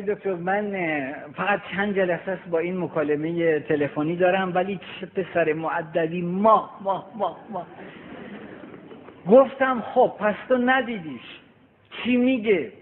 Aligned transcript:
دکتر 0.00 0.34
من 0.34 0.76
فقط 1.36 1.60
چند 1.76 1.96
جلسه 1.96 2.30
است 2.30 2.48
با 2.50 2.58
این 2.58 2.78
مکالمه 2.78 3.60
تلفنی 3.60 4.16
دارم 4.16 4.54
ولی 4.54 4.80
چه 5.00 5.06
پسر 5.06 5.52
معدبی 5.52 6.22
ما 6.22 6.70
ما 6.80 7.06
ما 7.14 7.36
ما. 7.50 7.66
گفتم 9.28 9.80
خب 9.94 10.12
پس 10.18 10.34
تو 10.48 10.56
ندیدیش. 10.56 11.40
چی 11.90 12.16
میگه؟ 12.16 12.72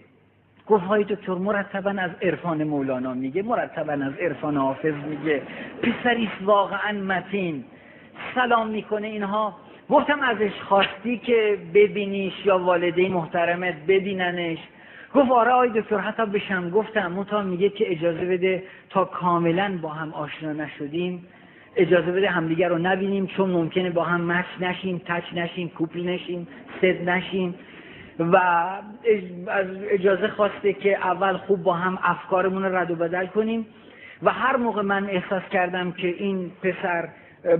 گفت 0.67 0.85
های 0.85 1.05
دکتر 1.05 1.35
مرتبا 1.35 1.91
از 1.91 2.11
عرفان 2.23 2.65
مولانا 2.65 3.15
میگه 3.15 3.43
مرتبا 3.43 3.93
از 3.93 4.19
عرفان 4.21 4.57
حافظ 4.57 4.95
میگه. 4.95 5.43
پسریست 5.83 6.43
واقعا 6.43 6.93
متین. 6.93 7.65
سلام 8.35 8.69
می‌کنه 8.69 9.07
اینها. 9.07 9.57
گفتم 9.91 10.21
ازش 10.21 10.53
خواستی 10.61 11.19
که 11.19 11.59
ببینیش 11.75 12.47
یا 12.47 12.59
والدین 12.59 13.13
محترمت 13.13 13.75
ببیننش. 13.89 14.59
گفت 15.15 15.31
آره 15.31 15.51
آی 15.51 15.69
دکتر 15.69 15.99
حتی 15.99 16.27
بشم 16.27 16.71
گفتم 16.71 17.13
متا 17.13 17.43
میگه 17.43 17.69
که 17.69 17.93
اجازه 17.93 18.25
بده 18.25 18.63
تا 18.91 19.05
کاملا 19.05 19.79
با 19.83 19.89
هم 19.89 20.13
آشنا 20.13 20.53
نشدیم 20.53 21.27
اجازه 21.77 22.13
بده 22.13 22.31
همدیگر 22.31 22.69
رو 22.69 22.79
نبینیم 22.79 23.27
چون 23.27 23.51
ممکنه 23.51 23.91
با 23.91 24.05
هم 24.05 24.33
مچ 24.33 24.47
نشیم 24.61 25.03
تچ 25.07 25.25
نشیم 25.35 25.69
کوپل 25.69 26.09
نشیم 26.09 26.49
سد 26.81 27.09
نشیم. 27.09 27.55
و 28.19 28.37
از 29.47 29.67
اجازه 29.91 30.29
خواسته 30.29 30.73
که 30.73 31.07
اول 31.07 31.37
خوب 31.37 31.63
با 31.63 31.73
هم 31.73 31.99
افکارمون 32.03 32.65
رو 32.65 32.77
رد 32.77 32.91
و 32.91 32.95
بدل 32.95 33.27
کنیم. 33.27 33.67
و 34.23 34.31
هر 34.31 34.57
موقع 34.57 34.83
من 34.83 35.07
احساس 35.11 35.43
کردم 35.53 35.93
که 35.93 36.09
این 36.09 36.51
پسر 36.63 37.09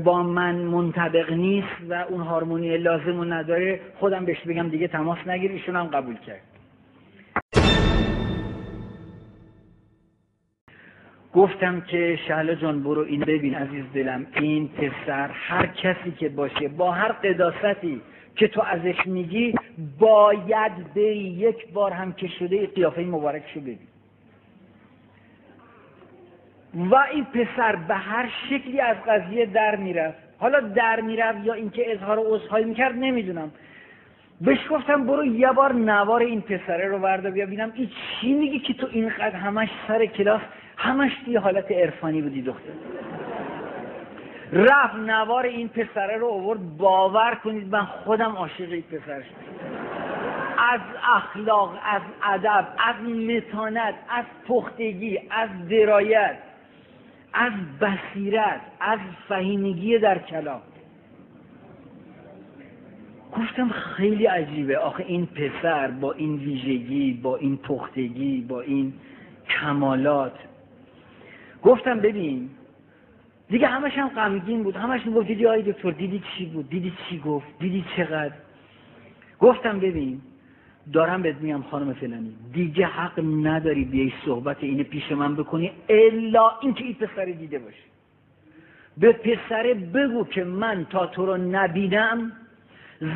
با 0.05 0.23
من 0.23 0.55
منطبق 0.55 1.33
نیست 1.33 1.77
و 1.89 1.95
اون 2.09 2.21
هارمونی 2.21 2.77
لازم 2.77 3.17
رو 3.17 3.25
نداره 3.25 3.81
خودم 3.99 4.25
بهش 4.25 4.41
بگم 4.41 4.69
دیگه 4.69 4.89
تماس 4.89 5.19
نگیر 5.27 5.51
ایشون 5.51 5.77
هم 5.77 5.87
قبول 5.87 6.17
کرد. 6.17 6.54
گفتم 11.35 11.81
که 11.81 12.19
شهلا 12.29 12.55
جان 12.55 12.83
برو 12.83 13.01
این 13.01 13.21
ببین 13.21 13.55
عزیز 13.55 13.85
دلم 13.95 14.27
این 14.41 14.69
پسر 14.69 15.31
هر 15.33 15.67
کسی 15.67 16.11
که 16.19 16.29
باشه 16.29 16.69
با 16.69 16.93
هر 16.93 17.13
قداستی 17.13 18.01
که 18.37 18.49
تو 18.49 18.63
ازش 18.63 19.07
میگی 19.07 19.55
باید 19.99 20.95
بری 20.95 21.19
یک 21.19 21.73
بار 21.73 21.91
هم 21.91 22.13
که 22.13 22.29
شده 22.29 22.67
قیافه 22.67 23.03
مبارکشو 23.03 23.61
ببین. 23.61 23.79
و 26.91 26.95
این 27.13 27.25
پسر 27.25 27.77
به 27.77 27.95
هر 27.95 28.31
شکلی 28.51 28.81
از 28.81 28.97
قضیه 29.09 29.47
در 29.47 29.77
می‌رفت. 29.77 30.19
حالا 30.39 30.61
در 30.61 31.01
می‌رفت 31.01 31.45
یا 31.45 31.53
اینکه 31.55 31.93
اظهار 31.93 32.19
عذرخواهی 32.27 32.65
می‌کرد 32.65 32.95
نمی‌دونم. 32.95 33.51
بهش 34.41 34.59
گفتم 34.71 35.07
برو 35.07 35.25
یه 35.25 35.53
بار 35.53 35.73
نوار 35.73 36.21
این 36.21 36.41
پسره 36.41 36.89
رو 36.89 36.99
وردا 36.99 37.31
بیا 37.31 37.47
ببینم 37.47 37.73
این 37.75 37.89
چی 38.21 38.33
میگی 38.33 38.59
که 38.59 38.75
تو 38.75 38.87
اینقدر 38.91 39.37
همش 39.37 39.69
سر 39.89 40.07
کلاس 40.07 40.41
همش 40.77 41.13
توی 41.25 41.37
حالت 41.37 41.73
عرفانی 41.73 42.23
بودی 42.23 42.43
دختر. 42.43 42.73
رفت 44.53 44.95
نوار 44.95 45.45
این 45.45 45.69
پسره 45.69 46.17
رو 46.17 46.29
آورد 46.29 46.77
باور 46.77 47.35
کنید 47.35 47.73
من 47.73 47.85
خودم 47.85 48.33
عاشق 48.37 48.71
این 48.71 48.83
پسر 48.83 49.23
شدم 49.23 49.85
از 50.59 50.81
اخلاق 51.17 51.79
از 51.85 52.03
ادب 52.23 52.69
از 52.79 52.97
متانت 53.11 53.95
از 54.09 54.25
پختگی 54.49 55.21
از 55.31 55.49
درایت 55.69 56.37
از 57.33 57.53
بصیرت 57.81 58.61
از 58.81 58.99
فهیمگی 59.29 59.99
در 59.99 60.19
کلام. 60.19 60.63
گفتم 63.33 63.69
خیلی 63.69 64.27
عجیبه. 64.27 64.79
آخه 64.79 65.05
این 65.07 65.27
پسر 65.27 65.91
با 65.91 66.13
این 66.13 66.37
ویژگی 66.37 67.21
با 67.23 67.37
این 67.37 67.57
پختگی 67.57 68.41
با 68.49 68.61
این 68.61 68.93
کمالات 69.61 70.33
گفتم 71.65 72.01
ببین 72.01 72.51
دیگه 73.49 73.67
همش 73.67 73.99
هم 73.99 74.09
غمگین 74.09 74.63
بود 74.63 74.77
همش 74.77 75.07
می‌گفت 75.07 75.27
دیدی 75.27 75.47
آی 75.47 75.63
دکتر 75.63 75.91
دیدی 75.91 76.23
چی 76.37 76.47
بود 76.47 76.71
دیدی 76.71 76.93
چی 77.09 77.19
گفت 77.19 77.47
دیدی 77.59 77.85
چقدر. 77.97 78.35
گفتم 79.41 79.81
ببین 79.81 80.21
دارم 80.93 81.23
بهت 81.23 81.37
میگم 81.37 81.63
خانم 81.63 81.93
فلانی 81.93 82.35
دیگه 82.53 82.87
حق 82.87 83.21
نداری 83.43 83.85
بیای 83.85 84.13
صحبت 84.25 84.57
اینه 84.61 84.83
پیش 84.83 85.13
من 85.13 85.37
بکنی 85.37 85.71
الا 85.89 86.51
اینکه 86.61 86.85
این 86.85 86.95
پسر 86.95 87.25
دیده 87.25 87.59
باشه. 87.59 87.85
به 88.99 89.13
پسره 89.13 89.75
بگو 89.75 90.25
که 90.25 90.45
من 90.45 90.87
تا 90.91 91.07
تو 91.07 91.27
رو 91.27 91.37
نبینم 91.37 92.33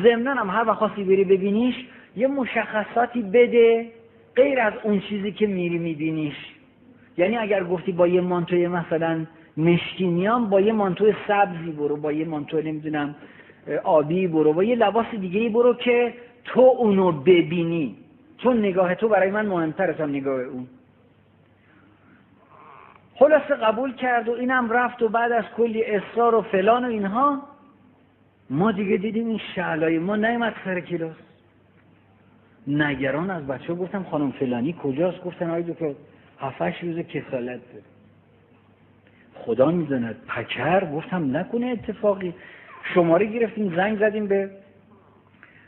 ضمنا 0.03 0.33
هم 0.33 0.49
هر 0.49 0.67
وقت 0.67 0.95
بری 0.95 1.23
ببینیش 1.23 1.75
یه 2.15 2.27
مشخصاتی 2.27 3.21
بده 3.21 3.91
غیر 4.35 4.59
از 4.59 4.73
اون 4.83 4.99
چیزی 4.99 5.31
که 5.31 5.47
میری 5.47 5.77
میبینیش. 5.77 6.35
یعنی 7.19 7.37
اگر 7.37 7.63
گفتی 7.63 7.91
با 7.91 8.07
یه 8.07 8.21
مانتوی 8.21 8.67
مثلا 8.67 9.25
مشکینیام 9.57 10.49
با 10.49 10.61
یه 10.61 10.73
مانتو 10.73 11.11
سبزی 11.27 11.71
برو 11.71 11.97
با 11.97 12.11
یه 12.11 12.25
مانتو 12.25 12.61
نمی‌دونم 12.61 13.15
آبی 13.83 14.27
برو 14.27 14.53
با 14.53 14.63
یه 14.63 14.75
لباس 14.75 15.05
دیگه 15.21 15.49
برو 15.49 15.73
که 15.73 16.13
تو 16.43 16.61
اونو 16.61 17.11
ببینی. 17.11 17.95
چون 18.37 18.59
نگاه 18.59 18.95
تو 18.95 19.07
برای 19.07 19.31
من 19.31 19.45
مهمتر 19.45 19.89
از 19.89 20.01
نگاه 20.01 20.41
اون. 20.41 20.67
خلاصه 23.15 23.55
قبول 23.55 23.93
کرد 23.93 24.29
و 24.29 24.31
اینم 24.31 24.69
رفت 24.69 25.01
و 25.01 25.09
بعد 25.09 25.31
از 25.31 25.43
کلی 25.57 25.83
اصرار 25.83 26.35
و 26.35 26.41
فلان 26.41 26.85
و 26.85 26.87
اینها 26.87 27.41
ما 28.49 28.71
دیگه 28.71 28.97
دیدیم 28.97 29.27
این 29.27 29.39
شعلای 29.55 29.99
ما 29.99 30.15
نیمد 30.15 30.53
سر 30.65 30.79
کلاس. 30.79 31.15
نگران 32.67 33.29
از 33.29 33.47
بچه 33.47 33.73
گفتم 33.73 34.05
خانم 34.11 34.31
فلانی 34.31 34.75
کجاست؟ 34.83 35.23
گفتن 35.23 35.49
آی 35.49 35.63
دکتر 35.63 35.93
هفتش 36.39 36.83
روز 36.83 36.99
کسالت 36.99 37.59
داره 37.73 37.83
خدا 39.33 39.71
می‌داند. 39.71 40.15
پکر 40.27 40.91
گفتم 40.91 41.37
نکنه 41.37 41.65
اتفاقی. 41.65 42.33
شماره 42.93 43.25
گرفتیم 43.25 43.75
زنگ 43.75 43.99
زدیم 43.99 44.27
به 44.27 44.49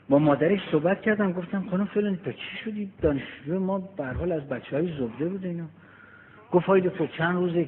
با 0.10 0.20
مادرش 0.20 0.60
صحبت 0.72 1.02
کردم. 1.02 1.34
گفتم 1.34 1.68
خانم 1.72 1.86
فلانی 1.86 2.20
تا 2.26 2.32
چی 2.32 2.58
شدی؟ 2.66 2.92
دانشجو 3.02 3.60
ما 3.60 3.80
به 3.98 4.06
حال 4.06 4.32
از 4.32 4.50
بچه 4.50 4.76
های 4.76 4.94
زبده 4.98 5.26
بود 5.26 5.46
اینا. 5.46 5.66
گفت 6.52 6.66
های 6.66 6.82
دکتر 6.82 7.08
چند 7.08 7.36
روز 7.36 7.66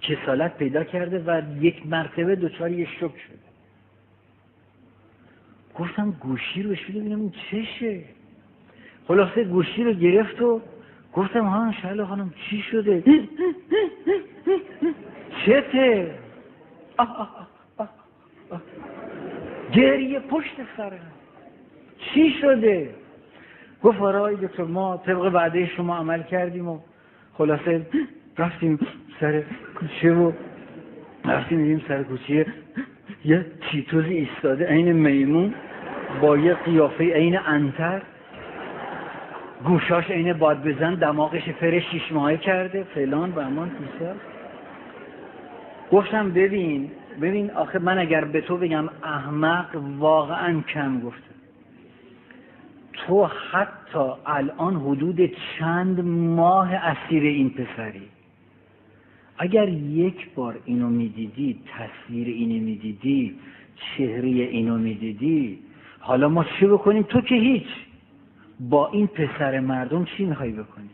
کسالت 0.00 0.56
پیدا 0.56 0.84
کرده 0.84 1.18
و 1.26 1.42
یک 1.60 1.86
مرتبه 1.86 2.36
دچار 2.36 2.70
یه 2.70 2.86
شک 2.86 3.00
شده 3.00 3.38
گفتم 5.74 6.10
گوشی 6.10 6.62
رو 6.62 6.70
بشه 6.70 6.92
ببینم 6.92 7.20
این 7.20 7.32
چشه. 7.50 8.00
خلاصه 9.08 9.44
گوشی 9.44 9.84
رو 9.84 9.92
گرفت 9.92 10.42
و 10.42 10.60
گفتم 11.14 11.44
ها 11.44 11.72
شهلا 11.72 12.06
خانم 12.06 12.34
چی 12.50 12.62
شده؟ 12.62 13.02
چته؟ 15.46 16.14
گریه 19.72 20.20
پشت 20.20 20.56
سرم 20.76 21.12
چی 21.98 22.30
شده؟ 22.40 22.94
گفت 23.82 24.00
آرای 24.00 24.36
دکتر 24.36 24.64
ما 24.64 24.96
طبق 24.96 25.34
وعده 25.34 25.66
شما 25.66 25.96
عمل 25.96 26.22
کردیم 26.22 26.68
و 26.68 26.78
خلاصه 27.34 27.86
رفتیم 28.38 28.78
سر 29.20 29.42
کوچه 29.74 30.14
و 30.14 30.32
رفتیم 31.24 31.58
میدیم 31.58 31.84
سر 31.88 32.02
کوچه 32.02 32.46
یه 33.24 33.46
چیتوزی 33.60 34.14
ایستاده 34.14 34.66
عین 34.66 34.92
میمون 34.92 35.54
با 36.20 36.36
یه 36.36 36.54
قیافه 36.54 37.04
عین 37.04 37.38
انتر. 37.38 38.02
گوشاش 39.64 40.10
عین 40.10 40.32
باد 40.32 40.62
بزن 40.62 40.94
دماغش 40.94 41.48
فر 41.48 41.80
شیش 41.80 42.12
ماهه 42.12 42.36
کرده 42.36 42.82
فلان 42.82 43.30
و 43.30 43.38
امان 43.38 43.70
پیسر 43.70 44.14
گفتم 45.92 46.30
ببین 46.30 46.90
ببین 47.20 47.50
آخه 47.50 47.78
من 47.78 47.98
اگر 47.98 48.24
به 48.24 48.40
تو 48.40 48.56
بگم 48.56 48.88
احمق 49.02 49.82
واقعا 49.98 50.60
کم 50.60 51.00
گفتم 51.00 51.34
تو 52.92 53.24
حتی 53.24 54.12
الان 54.26 54.76
حدود 54.76 55.30
چند 55.58 56.00
ماه 56.36 56.74
اسیر 56.74 57.22
این 57.22 57.50
پسری؟ 57.50 58.08
اگر 59.38 59.68
یک 59.68 60.34
بار 60.34 60.58
اینو 60.64 60.88
می‌دیدی 60.88 61.60
تصویر 61.78 62.28
اینو 62.28 62.64
می‌دیدی 62.64 63.34
چهره 63.76 64.28
اینو 64.28 64.78
می‌دیدی 64.78 65.58
حالا 66.00 66.28
ما 66.28 66.44
چی 66.44 66.66
بکنیم؟ 66.66 67.02
تو 67.02 67.20
که 67.20 67.34
هیچ. 67.34 67.66
با 68.60 68.88
این 68.88 69.06
پسر 69.06 69.60
مردم 69.60 70.04
چی 70.04 70.24
می‌خوای 70.24 70.52
بکنی؟ 70.52 70.90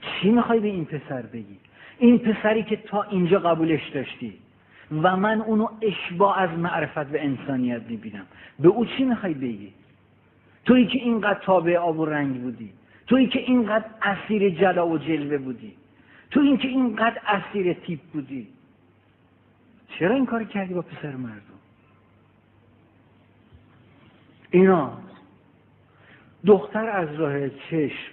چی 0.00 0.30
می‌خوای 0.30 0.60
به 0.60 0.68
این 0.68 0.84
پسر 0.84 1.22
بگی؟ 1.22 1.56
این 1.98 2.18
پسری 2.18 2.62
که 2.62 2.76
تا 2.76 3.02
اینجا 3.02 3.38
قبولش 3.38 3.88
داشتی 3.88 4.38
و 5.02 5.16
من 5.16 5.40
اونو 5.40 5.68
اشباع 5.82 6.38
از 6.38 6.58
معرفت 6.58 7.14
و 7.14 7.16
انسانیت 7.16 7.82
می‌بینم. 7.88 8.26
به 8.58 8.68
او 8.68 8.84
چی 8.84 9.04
می‌خوای 9.04 9.34
بگی؟ 9.34 9.72
تویی 10.64 10.86
که 10.86 10.98
اینقدر 10.98 11.38
تابع 11.38 11.76
آب 11.76 11.98
و 11.98 12.04
رنگ 12.04 12.42
بودی 12.42 12.72
تویی 13.06 13.26
که 13.26 13.38
اینقدر 13.38 13.84
اسیر 14.02 14.50
جلا 14.50 14.88
و 14.88 14.98
جلوه 14.98 15.38
بودی 15.38 15.74
تو 16.30 16.40
این 16.40 16.56
که 16.56 16.68
اینقدر 16.68 17.20
اسیر 17.26 17.72
تیپ 17.72 18.00
بودی. 18.12 18.48
چرا 19.88 20.14
این 20.14 20.26
کاری 20.26 20.44
کردی 20.44 20.74
با 20.74 20.82
پسر 20.82 21.16
مردم؟ 21.16 21.55
اینا 24.56 24.92
دختر 26.46 26.88
از 26.88 27.14
راه 27.14 27.48
چشم 27.48 28.12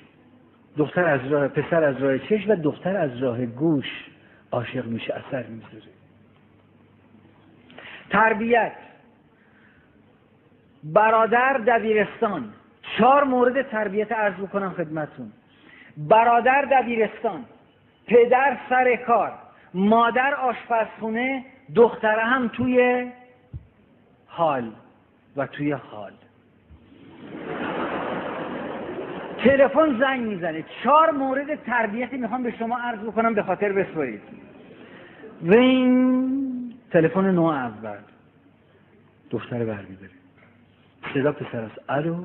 دختر 0.77 1.05
از 1.05 1.31
راه 1.31 1.47
پسر 1.47 1.83
از 1.83 1.97
راه 1.97 2.19
چشم 2.19 2.51
و 2.51 2.55
دختر 2.55 2.97
از 2.97 3.17
راه 3.17 3.45
گوش 3.45 4.09
عاشق 4.51 4.85
میشه 4.85 5.13
اثر 5.13 5.43
می‌ذاره. 5.43 5.91
تربیت. 8.09 8.71
برادر 10.83 11.53
دبیرستان. 11.53 12.53
چهار 12.97 13.23
مورد 13.23 13.69
تربیت 13.69 14.11
عرض 14.11 14.33
بکنم 14.33 14.73
خدمتون 14.73 15.31
برادر 15.97 16.61
دبیرستان. 16.61 17.45
پدر 18.07 18.57
سر 18.69 18.95
کار. 18.95 19.31
مادر 19.73 20.33
آشپزخونه. 20.33 21.45
دختره 21.75 22.23
هم 22.23 22.47
توی 22.47 23.11
حال 24.27 24.71
و 25.35 25.47
توی 25.47 25.71
حال. 25.71 26.13
تلفن 29.43 29.99
زنگ 29.99 30.21
می‌زنه. 30.21 30.65
چهار 30.83 31.11
مورد 31.11 31.63
تربیتی 31.63 32.17
می‌خوام 32.17 32.43
به 32.43 32.51
شما 32.59 32.77
عرض 32.77 32.99
بکنم 32.99 33.33
به 33.33 33.43
خاطر 33.43 33.71
بسپارید. 33.73 34.21
و 35.41 35.53
این 35.53 36.73
تلفن 36.91 37.31
نو 37.31 37.43
اول. 37.43 37.97
دختر 39.29 39.65
برمیداره. 39.65 40.11
صدا 41.13 41.31
پسر 41.31 41.59
است. 41.59 41.81
الو 41.89 42.23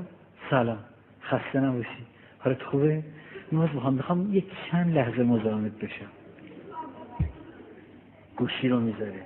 سلام. 0.51 0.79
خسته 1.23 1.61
نباشی. 1.61 2.07
حالت 2.39 2.63
خوبه؟ 2.63 3.03
نیاز 3.53 3.69
می‌خوام 3.75 3.95
می‌خوام 3.95 4.35
یک 4.35 4.45
چند 4.71 4.95
لحظه 4.95 5.23
مزاحمت 5.23 5.73
بشم. 5.73 6.11
گوشی 8.37 8.69
رو 8.69 8.81
می‌ذاره. 8.81 9.23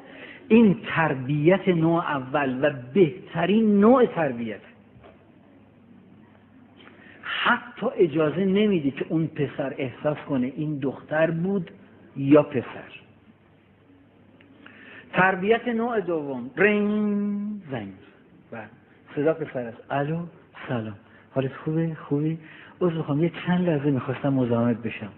این 0.49 0.77
تربیت 0.87 1.69
نوع 1.69 1.99
اول 1.99 2.59
و 2.63 2.73
بهترین 2.95 3.81
نوع 3.81 4.07
تربیت 4.07 4.61
حتی 7.45 7.87
اجازه 7.97 8.45
نمیدی 8.45 8.91
که 8.91 9.05
اون 9.09 9.27
پسر 9.27 9.75
احساس 9.79 10.17
کنه 10.29 10.53
این 10.57 10.79
دختر 10.79 11.31
بود 11.31 11.71
یا 12.17 12.43
پسر. 12.43 12.91
تربیت 15.13 15.69
نوع 15.69 16.01
دوم 16.01 16.51
رنگ 16.57 17.63
زنگ. 17.71 17.93
و 18.53 18.63
صدا 19.17 19.35
پسر 19.35 19.61
است. 19.61 19.77
الو 19.91 20.19
سلام. 20.69 20.97
حالت 21.35 21.53
خوبه؟ 21.53 21.95
خوبی؟ 21.95 22.39
از 22.81 22.93
می‌خوام. 22.93 23.25
یه 23.25 23.33
چند 23.47 23.69
لحظه 23.69 23.91
می‌خواستم 23.91 24.33
مزاحمت 24.33 24.77
بشم. 24.77 25.13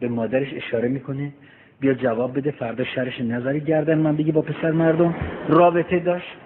به 0.00 0.08
مادرش 0.08 0.54
اشاره 0.54 0.88
می‌کنه. 0.88 1.32
بیا 1.80 1.94
جواب 1.94 2.38
بده. 2.38 2.50
فردا 2.50 2.84
شرش 2.84 3.20
نظری 3.20 3.60
گردن. 3.60 3.98
من 3.98 4.16
بگی 4.16 4.32
با 4.32 4.42
پسر 4.42 4.70
مردم 4.70 5.14
رابطه 5.48 5.98
داشت. 5.98 6.36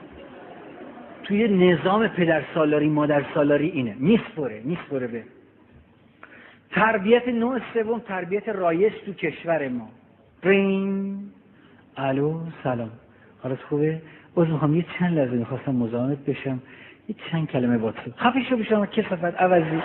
توی 1.25 1.49
نظام 1.49 2.09
پدر 2.09 2.43
سالاری 2.55 2.89
مادر 2.89 3.25
سالاری 3.35 3.69
اینه. 3.69 3.97
میسپره 3.99 4.61
میسپره 4.65 5.07
به. 5.07 5.23
تربیت 6.71 7.29
نوع 7.29 7.61
سوم 7.75 7.99
تربیت 7.99 8.49
رایج 8.49 8.93
تو 9.07 9.13
کشور 9.13 9.69
ما. 9.69 9.89
رین 10.43 11.19
الو 11.97 12.41
سلام. 12.65 12.91
حالت 13.43 13.63
خوبه؟ 13.63 14.03
باز 14.35 14.49
می‌خوام. 14.49 14.77
یه 14.77 14.85
چند 14.99 15.19
لحظه 15.19 15.33
می‌خواستم 15.33 15.75
مزاحمت 15.75 16.19
بشم. 16.19 16.63
یه 17.09 17.15
چند 17.31 17.49
کلمه 17.49 17.79
با 17.79 17.93
تو. 17.93 18.11
خفه 18.17 18.43
شو 18.43 18.57
بشم 18.57 18.87
کسافت 18.87 19.25
عوضی. 19.25 19.83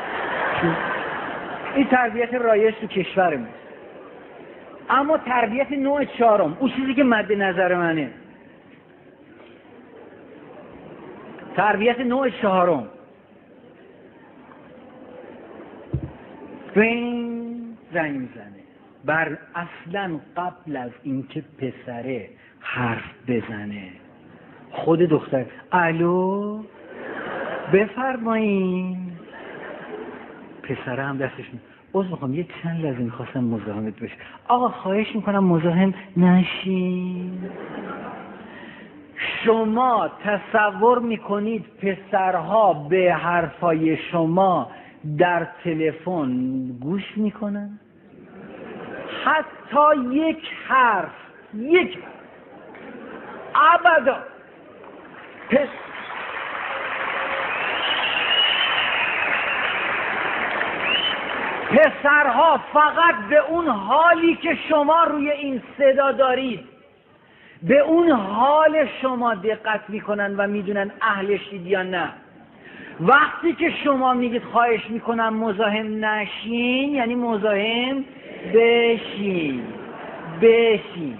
این 1.75 1.87
تربیت 1.87 2.33
رایج 2.33 2.75
تو 2.75 2.87
کشور 2.87 3.37
ما. 3.37 3.47
اما 4.89 5.17
تربیت 5.17 5.71
نوع 5.71 6.05
چهارم. 6.05 6.57
اون 6.59 6.71
چیزی 6.71 6.93
که 6.93 7.03
مد 7.03 7.31
نظر 7.33 7.75
منه. 7.75 8.09
تربیت 11.57 11.99
نوع 11.99 12.29
چهارم. 12.29 12.87
زنگ 17.93 18.15
می‌زنه. 18.15 18.63
بر 19.05 19.37
اصلا 19.55 20.19
قبل 20.37 20.77
از 20.77 20.91
اینکه 21.03 21.43
پسره 21.57 22.29
حرف 22.59 23.03
بزنه. 23.27 23.89
خود 24.71 24.99
دختر 24.99 25.45
الو؟ 25.71 26.63
بفرمایین. 27.73 29.11
پسره 30.63 31.03
هم 31.03 31.17
دستش 31.17 31.45
باز 31.91 32.05
می‌خوام 32.05 32.33
یه 32.33 32.45
چند 32.63 32.85
لحظه 32.85 32.99
می‌خواستم 32.99 33.43
مزاحمت 33.43 33.99
بشه. 33.99 34.15
آقا 34.47 34.69
خواهش 34.69 35.15
می‌کنم 35.15 35.43
مزاحم 35.43 35.93
نشین. 36.17 37.49
شما 39.17 40.09
تصور 40.23 40.99
می‌کنید 40.99 41.65
پسرها 41.81 42.73
به 42.73 43.13
حرفای 43.13 43.97
شما 43.97 44.71
در 45.17 45.47
تلفن 45.63 46.67
گوش 46.81 47.03
می‌کنن؟ 47.15 47.79
حتی 49.25 50.09
یک 50.11 50.51
حرف 50.67 51.11
یک 51.53 51.97
ابدا. 53.55 54.17
پس 55.49 55.67
پسرها 61.69 62.59
فقط 62.73 63.15
به 63.29 63.37
اون 63.37 63.67
حالی 63.67 64.35
که 64.35 64.57
شما 64.69 65.03
روی 65.03 65.31
این 65.31 65.61
صدا 65.77 66.11
دارید 66.11 66.76
به 67.63 67.79
اون 67.79 68.11
حال 68.11 68.87
شما 69.01 69.35
دقت 69.35 69.81
می‌کنن 69.87 70.35
و 70.35 70.47
می‌دونن 70.47 70.91
اهلشید 71.01 71.67
یا 71.67 71.83
نه. 71.83 72.09
وقتی 72.99 73.53
که 73.53 73.71
شما 73.83 74.13
میگید 74.13 74.43
خواهش 74.43 74.89
می‌کنم 74.89 75.33
مزاحم 75.33 76.05
نشین 76.05 76.95
یعنی 76.95 77.15
مزاحم 77.15 78.03
بشین. 78.53 79.61
بشین. 80.41 81.17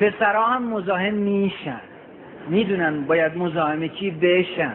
پسرها 0.00 0.46
هم 0.46 0.62
مزاحم 0.62 1.14
میشن. 1.14 1.80
می‌دونن 2.48 3.00
باید 3.00 3.38
مزاحمه 3.38 3.88
کی 3.88 4.10
بشن. 4.10 4.72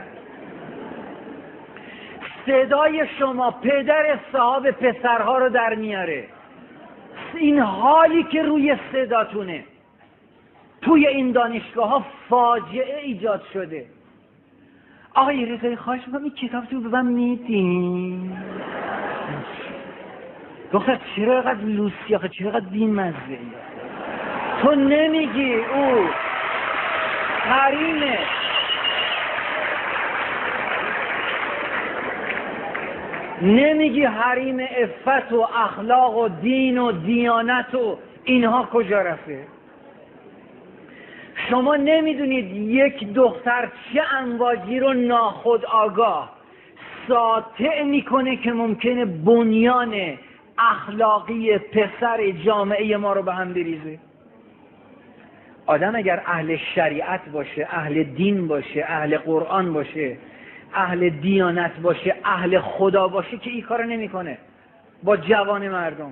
صدای 2.46 3.08
شما 3.20 3.52
پدر 3.52 4.20
صاحب 4.32 4.72
پسرها 4.72 5.38
رو 5.38 5.50
در 5.50 5.76
میاره. 5.76 6.24
این 7.34 7.60
حالی 7.60 8.24
که 8.24 8.42
روی 8.42 8.76
صداتونه 8.92 9.64
توی 10.82 11.08
این 11.08 11.32
دانشگاه 11.32 11.90
ها 11.90 12.06
فاجعه 12.30 13.00
ایجاد 13.04 13.42
شده. 13.54 13.86
آقای 15.14 15.46
رضایی 15.46 15.76
خواهش 15.76 16.02
می‌کنم 16.08 16.24
این 16.24 16.34
کتاب 16.34 16.66
تو 16.66 16.82
به 16.82 16.90
من 16.90 17.06
میدین؟ 17.06 18.38
دختر 20.72 21.00
چرا 21.16 21.34
اینقدر 21.34 21.62
لوسی 21.62 22.16
آخه؟ 22.16 22.30
چرا 22.30 22.52
اینقدر 22.52 22.70
بین 22.70 22.96
مزه 22.96 23.40
تو 24.62 24.76
نمیگی 24.76 25.56
او 25.56 26.08
حریمه. 27.40 28.20
نمیگی 33.42 34.04
حریم 34.04 34.60
افت 34.60 35.32
و 35.32 35.48
اخلاق 35.56 36.18
و 36.18 36.28
دین 36.28 36.78
و 36.78 36.92
دیانت 36.92 37.76
و 37.76 37.98
اینها 38.24 38.70
کجا 38.74 39.02
رفته؟ 39.02 39.48
شما 41.52 41.76
نمی‌دونید 41.76 42.56
یک 42.56 43.14
دختر 43.14 43.72
چه 43.94 44.02
انواجی 44.18 44.80
رو 44.80 44.94
ناخود 44.94 45.66
آگاه 45.66 46.30
ساطع 47.08 47.84
می‌کنه 47.84 48.36
که 48.36 48.52
ممکنه 48.52 49.06
بنیان 49.06 50.18
اخلاقی 50.58 51.58
پسر 51.58 52.32
جامعه 52.32 52.98
ما 52.98 53.14
رو 53.14 53.24
به 53.24 53.34
هم 53.34 53.54
بریزه. 53.54 54.00
آدم 55.66 55.96
اگر 55.96 56.22
اهل 56.26 56.58
شریعت 56.76 57.30
باشه 57.30 57.68
اهل 57.72 58.04
دین 58.04 58.48
باشه 58.48 58.86
اهل 58.88 59.18
قرآن 59.18 59.74
باشه 59.74 60.18
اهل 60.74 61.10
دیانت 61.10 61.80
باشه 61.82 62.16
اهل 62.26 62.60
خدا 62.60 63.08
باشه 63.08 63.38
که 63.38 63.50
این 63.50 63.62
کار 63.62 63.86
نمی‌کنه. 63.86 64.38
با 65.04 65.18
جوان 65.18 65.70
مردم. 65.70 66.12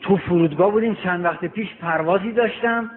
تو 0.00 0.16
فرودگاه 0.16 0.70
بودیم 0.70 0.94
چند 0.94 1.24
وقت 1.24 1.44
پیش 1.44 1.74
پروازی 1.74 2.32
داشتم. 2.32 2.90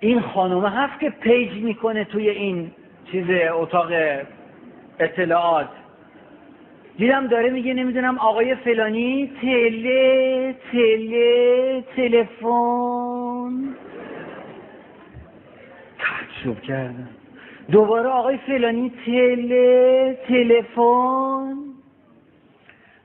این 0.00 0.20
خانومه 0.20 0.70
هست 0.70 1.00
که 1.00 1.10
پیج 1.10 1.52
می‌کنه 1.52 2.04
توی 2.04 2.28
این 2.28 2.70
چیز 3.12 3.26
اتاق 3.52 3.92
اطلاعات. 4.98 5.68
دیدم 6.96 7.26
داره 7.26 7.50
میگه 7.50 7.74
نمی‌دونم 7.74 8.18
آقای 8.18 8.54
فلانی 8.54 9.32
تله 9.42 10.54
تله 10.72 11.84
تلفن. 11.96 13.74
تعجب 15.98 16.62
کردم. 16.62 17.08
دوباره 17.70 18.08
آقای 18.08 18.36
فلانی 18.36 18.92
تله 19.06 20.18
تلفن. 20.28 21.67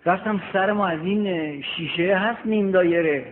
رفتم 0.06 0.42
سر 0.54 0.72
ما 0.72 0.88
از 0.88 1.00
این 1.04 1.62
شیشه 1.62 2.16
هست 2.16 2.40
نیم 2.46 2.72
دایره. 2.72 3.26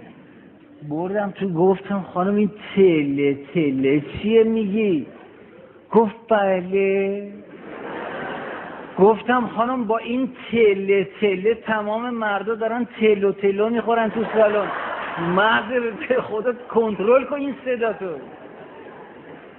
بردم 0.90 1.32
تو 1.32 1.50
گفتم 1.50 2.06
خانم 2.14 2.36
این 2.36 2.52
تله 2.76 3.38
تله 3.54 4.02
چیه 4.02 4.44
میگی؟ 4.44 5.06
گفت 5.92 6.16
بله. 6.30 7.32
گفتم 9.00 9.48
خانم 9.48 9.84
با 9.84 9.98
این 9.98 10.30
تله 10.52 11.08
تله 11.22 11.54
تمام 11.54 12.10
مردا 12.10 12.56
دارن 12.56 12.88
تلو 13.00 13.32
تلو 13.32 13.70
می‌خورن 13.70 14.10
تو 14.10 14.26
سالن. 14.34 14.68
مغز 15.36 16.20
خودت 16.20 16.68
کنترل 16.68 17.24
کن 17.24 17.36
این 17.36 17.56
صدا 17.66 17.94
تو. 17.94 18.06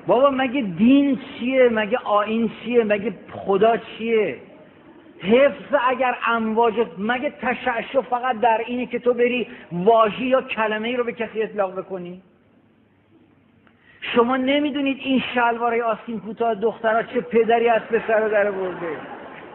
بابا 0.07 0.31
مگه 0.31 0.61
دین 0.61 1.19
چیه؟ 1.39 1.69
مگه 1.69 1.99
آین 2.05 2.51
چیه؟ 2.65 2.85
مگه 2.85 3.13
خدا 3.33 3.77
چیه؟ 3.77 4.37
حفظ 5.23 5.75
اگر 5.89 6.17
امواج 6.27 6.75
مگه 6.99 7.31
تشعشع 7.31 8.01
فقط 8.01 8.41
در 8.41 8.63
اینه 8.67 8.87
که 8.87 8.99
تو 8.99 9.15
بری 9.15 9.47
واژی 9.73 10.25
یا 10.25 10.43
کلمه 10.43 10.89
ای 10.89 10.97
رو 10.97 11.05
به 11.05 11.13
کسی 11.13 11.43
اطلاق 11.43 11.79
بکنی؟ 11.79 12.23
شما 14.01 14.37
نمی‌دونید 14.37 14.99
این 15.01 15.23
شلواره 15.35 15.83
آستین 15.83 16.21
کوتاه 16.21 16.55
دخترها 16.55 17.03
چه 17.03 17.21
پدری 17.21 17.69
از 17.69 17.83
پسر 17.83 18.29
در 18.29 18.51
برده 18.51 18.97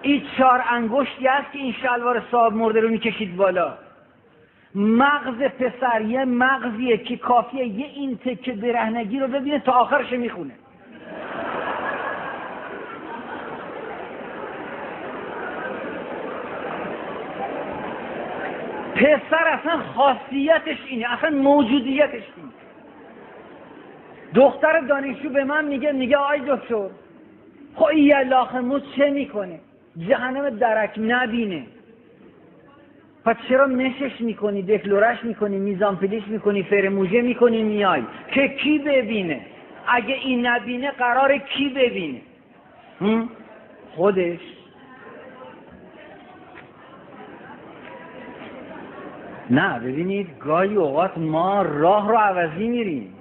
این 0.02 0.22
چهار 0.38 0.64
انگشتی 0.70 1.28
است 1.28 1.52
که 1.52 1.60
این 1.60 1.74
شلوار 1.74 2.24
صاحب 2.32 2.54
مرده 2.54 2.80
رو 2.80 2.90
می‌کشید 2.90 3.36
بالا. 3.36 3.74
مغز 4.76 5.38
پسر 5.38 6.02
یه 6.02 6.26
مغزیه 6.26 6.98
که 6.98 7.18
کافیه 7.18 7.66
یه 7.66 7.86
این 7.86 8.18
تکه 8.18 8.52
برهنگی 8.52 9.20
رو 9.20 9.28
ببینه 9.28 9.60
تا 9.60 9.72
آخرش 9.72 10.12
می‌خونه. 10.12 10.54
پسر 18.98 19.48
اصلا 19.48 19.78
خاصیتش 19.96 20.78
اینه 20.88 21.14
اصلا 21.14 21.30
موجودیتش 21.30 22.24
اینه. 22.38 22.52
دختر 24.34 24.80
دانشجو 24.80 25.30
به 25.30 25.44
من 25.44 25.66
میگه 25.66 25.92
میگه 25.92 26.18
آی 26.18 26.40
دکتر 26.48 26.90
خب 27.76 27.86
این 27.86 28.60
موز 28.60 28.82
چه 28.96 29.10
می‌کنه؟ 29.10 29.60
جهنم 30.08 30.50
درک 30.50 30.94
نبینه. 30.98 31.64
پس 33.26 33.36
چرا 33.50 33.66
نشش 33.66 34.22
می‌کنی 34.22 34.62
دفلورش 34.62 35.24
می‌کنی 35.24 35.58
میزان 35.58 35.96
پلیش 35.96 36.24
می‌کنی 36.28 36.64
فرموژه 36.64 37.22
می‌کنی 37.22 37.64
میای؟ 37.64 38.04
که 38.32 38.48
کی 38.48 38.80
ببینه؟ 38.80 39.42
اگه 39.88 40.16
این 40.16 40.48
نبینه 40.48 40.92
قرار 40.92 41.38
کی 41.38 41.70
ببینه؟ 41.70 42.22
خودش. 43.96 44.40
نه 49.50 49.80
ببینید 49.80 50.28
گاهی 50.40 50.76
اوقات 50.76 51.18
ما 51.18 51.62
راه 51.62 52.10
رو 52.10 52.18
عوضی 52.18 52.68
میریم. 52.68 53.14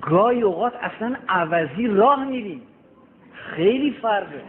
گاهی 0.00 0.42
اوقات 0.42 0.72
اصلا 0.82 1.16
عوضی 1.28 1.86
راه 1.86 2.24
میریم. 2.24 2.62
خیلی 3.32 3.90
فرقه. 3.90 4.42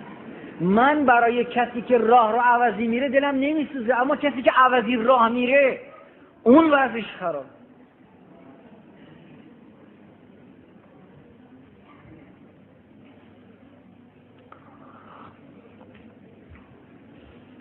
من 0.61 1.05
برای 1.05 1.45
کسی 1.45 1.81
که 1.81 1.97
راه 1.97 2.31
رو 2.31 2.39
عوضی 2.39 2.87
میره 2.87 3.09
دلم 3.09 3.35
نمیسوزه 3.35 3.95
اما 3.95 4.15
کسی 4.15 4.41
که 4.41 4.51
عوضی 4.51 4.95
راه 4.95 5.29
میره 5.29 5.79
اون 6.43 6.71
وضعش 6.71 7.05
خراب. 7.19 7.45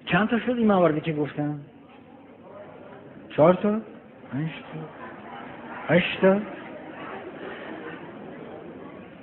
چند 0.06 0.28
تا 0.28 0.38
شد 0.38 0.50
این 0.50 0.66
مواردی 0.66 1.00
که 1.00 1.12
گفتم؟ 1.12 1.60
چهار 3.38 3.54
تا؟ 3.54 3.80
هشت 5.88 6.20
تا؟ 6.20 6.40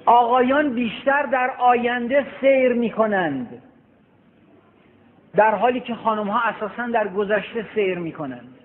آقایان 0.06 0.74
بیشتر 0.74 1.26
در 1.26 1.52
آینده 1.60 2.26
سیر 2.42 2.74
می 2.74 2.90
کنند 2.90 3.62
در 5.36 5.56
حالی 5.56 5.80
که 5.80 5.96
خانم 5.96 6.28
ها 6.28 6.40
اساسا 6.40 6.88
در 6.88 7.08
گذشته 7.08 7.66
سیر 7.76 7.98
می 7.98 8.12
کنند 8.12 8.58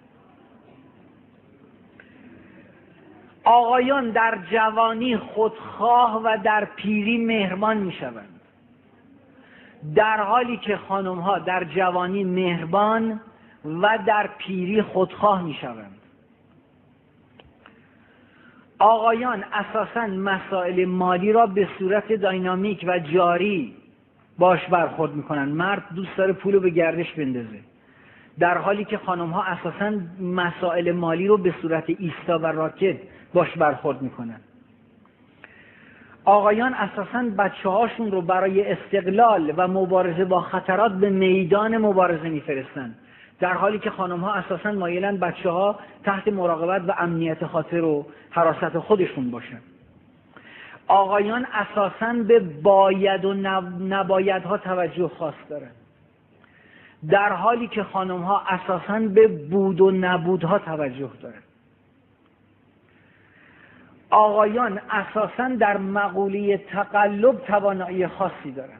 آقایان 3.45 4.11
در 4.11 4.39
جوانی 4.51 5.17
خودخواه 5.17 6.23
و 6.23 6.37
در 6.45 6.65
پیری 6.65 7.19
مهربان 7.19 7.77
می 7.77 7.93
شوند 7.93 8.41
در 9.95 10.23
حالی 10.23 10.57
که 10.57 10.77
خانم 10.77 11.19
ها 11.19 11.39
در 11.39 11.65
جوانی 11.65 12.25
مهربان 12.25 13.21
و 13.65 13.99
در 14.07 14.31
پیری 14.39 14.83
خودخواه 14.83 15.43
می 15.43 15.55
شوند 15.55 15.97
آقایان 18.79 19.45
اساسا 19.53 20.07
مسائل 20.07 20.85
مالی 20.85 21.33
را 21.33 21.47
به 21.47 21.69
صورت 21.79 22.13
داینامیک 22.13 22.85
و 22.89 22.99
جاری 22.99 23.77
باش 24.39 24.67
برخورد 24.67 25.15
می‌کنن 25.15 25.45
مرد 25.49 25.83
دوست 25.95 26.17
داره 26.17 26.33
پول 26.33 26.55
رو 26.55 26.61
به 26.61 26.71
گردش 26.71 27.13
بندازه. 27.13 27.61
در 28.39 28.59
حالی 28.59 28.85
که 28.85 28.99
خانم 28.99 29.31
ها 29.31 29.43
اساسا 29.43 29.93
مسائل 30.21 30.93
مالی 30.93 31.27
رو 31.27 31.37
به 31.37 31.55
صورت 31.63 31.85
ایستا 31.89 32.39
و 32.39 32.47
راکت 32.47 32.97
باش 33.35 33.57
برخورد 33.57 34.03
می‌کنن 34.03 34.41
آقایان 36.25 36.75
اساسا 36.75 37.23
بچه 37.39 37.69
هاشون 37.69 38.11
رو 38.11 38.23
برای 38.23 38.73
استقلال 38.73 39.55
و 39.57 39.69
مبارزه 39.69 40.25
با 40.25 40.41
خطرات 40.41 40.93
به 40.93 41.11
میدان 41.11 41.79
مبارزه 41.79 42.29
میفرستن 42.29 42.95
در 43.41 43.53
حالی 43.55 43.79
که 43.79 43.91
خانم 43.91 44.21
ها 44.21 44.35
اساسا 44.35 44.73
مایلن 44.73 45.17
بچه 45.17 45.51
ها 45.51 45.79
تحت 46.05 46.29
مراقبت 46.29 46.83
و 46.89 46.95
امنیت 46.99 47.47
خاطر 47.47 47.85
و 47.85 48.07
حراست 48.31 48.79
خودشون 48.79 49.31
باشن 49.31 49.61
آقایان 50.91 51.47
اساسا 51.53 52.13
به 52.13 52.41
باید 52.41 53.25
و 53.25 53.35
نبایدها 53.81 54.59
توجه 54.59 55.09
خاص 55.19 55.35
دارن. 55.49 55.71
در 57.09 57.33
حالی 57.33 57.69
که 57.69 57.83
خانم 57.83 58.23
ها 58.23 58.43
اساسا 58.49 58.99
به 58.99 59.29
بود 59.29 59.81
و 59.81 59.91
نبودها 59.91 60.59
توجه 60.59 61.11
دارن. 61.23 61.43
آقایان 64.11 64.81
اساسا 64.91 65.49
در 65.49 65.77
مقوله 65.77 66.59
تقلب 66.59 67.39
توانایی 67.39 68.07
خاصی 68.07 68.53
دارن. 68.53 68.79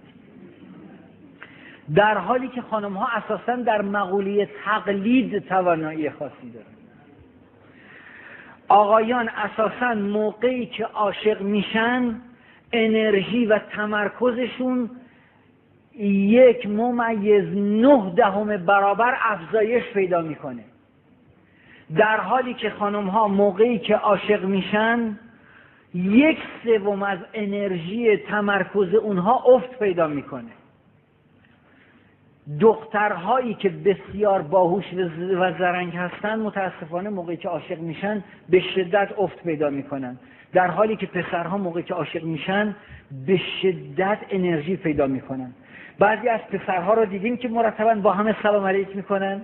در 1.95 2.19
حالی 2.19 2.49
که 2.49 2.63
خانم 2.63 2.93
ها 2.93 3.09
اساسا 3.17 3.57
در 3.57 3.83
مقوله 3.83 4.49
تقلید 4.65 5.39
توانایی 5.39 6.11
خاصی 6.11 6.51
دارن. 6.55 6.67
آقایان 8.69 9.29
اساسا 9.29 9.95
موقعی 9.95 10.67
که 10.67 10.85
عاشق 10.85 11.41
میشن 11.41 12.21
انرژی 12.73 13.47
و 13.47 13.59
تمرکزشون 13.59 14.91
یک 15.95 16.67
ممیز 16.67 17.57
نه 17.57 18.13
دهم 18.17 18.57
برابر 18.57 19.17
افزایش 19.23 19.85
پیدا 19.85 20.23
می‌کنه. 20.23 20.65
در 21.97 22.21
حالی 22.21 22.55
که 22.55 22.71
خانم 22.71 23.07
ها 23.09 23.29
موقعی 23.29 23.79
که 23.79 23.97
عاشق 23.97 24.45
میشن 24.45 25.19
یک 25.95 26.39
سوم 26.65 27.03
از 27.03 27.19
انرژی 27.35 28.17
تمرکز 28.17 28.95
اونها 28.95 29.43
افت 29.47 29.79
پیدا 29.79 30.07
می‌کنه. 30.07 30.51
دخترهایی 32.61 33.55
که 33.55 33.69
بسیار 33.69 34.43
باهوش 34.43 34.85
و 35.41 35.53
زرنگ 35.59 35.97
هستند 35.97 36.39
متاسفانه 36.39 37.11
موقعی 37.11 37.37
که 37.37 37.49
عاشق 37.49 37.79
میشن 37.79 38.25
به 38.49 38.61
شدت 38.61 39.09
افت 39.19 39.43
پیدا 39.43 39.71
می‌کنن. 39.71 40.19
در 40.53 40.67
حالی 40.67 40.97
که 40.97 41.07
پسرها 41.07 41.59
موقعی 41.59 41.83
که 41.83 41.95
عاشق 41.95 42.25
میشن 42.25 42.75
به 43.27 43.41
شدت 43.63 44.19
انرژی 44.31 44.77
پیدا 44.77 45.07
می‌کنن. 45.07 45.53
بعضی 45.99 46.29
از 46.29 46.41
پسرها 46.41 46.95
رو 46.95 47.05
دیدیم 47.05 47.37
که 47.37 47.49
مرتبا 47.49 47.95
با 47.95 48.13
همه 48.13 48.37
سلام 48.43 48.65
علیک 48.65 48.97
می‌کنن. 48.97 49.41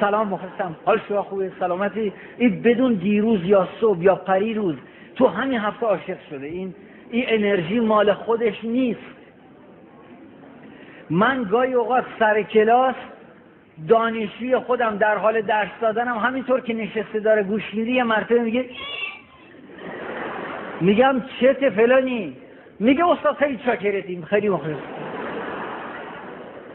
سلام 0.00 0.28
مخلصم. 0.28 0.76
حال 0.84 1.00
شما 1.08 1.22
خوبه؟ 1.22 1.52
سلامتی؟ 1.60 2.12
این 2.38 2.62
بدون 2.62 2.94
دیروز 2.94 3.44
یا 3.44 3.68
صبح 3.80 4.02
یا 4.02 4.14
پریروز 4.14 4.76
تو 5.16 5.26
همین 5.26 5.58
هفته 5.58 5.86
عاشق 5.86 6.18
شده. 6.30 6.46
این 6.46 6.74
این 7.10 7.24
انرژی 7.28 7.80
مال 7.80 8.12
خودش 8.12 8.64
نیست. 8.64 9.13
من 11.10 11.44
گاهی 11.44 11.74
اوقات 11.74 12.04
سر 12.18 12.42
کلاس 12.42 12.94
دانشجوی 13.88 14.58
خودم 14.58 14.96
در 14.96 15.16
حال 15.16 15.40
درس 15.40 15.68
دادنم 15.80 16.18
همینطور 16.18 16.60
که 16.60 16.74
نشسته 16.74 17.20
داره 17.20 17.42
گوش 17.42 17.74
میده 17.74 17.90
یه 17.90 18.04
مرتبه 18.04 18.38
میگه 18.38 18.64
میگم 20.80 21.22
چته 21.40 21.70
فلانی؟ 21.70 22.36
میگه 22.80 23.06
استاد 23.08 23.36
خیلی 23.36 23.60
چاکرتیم 23.66 24.22
خیلی 24.22 24.48
مخلص. 24.48 24.76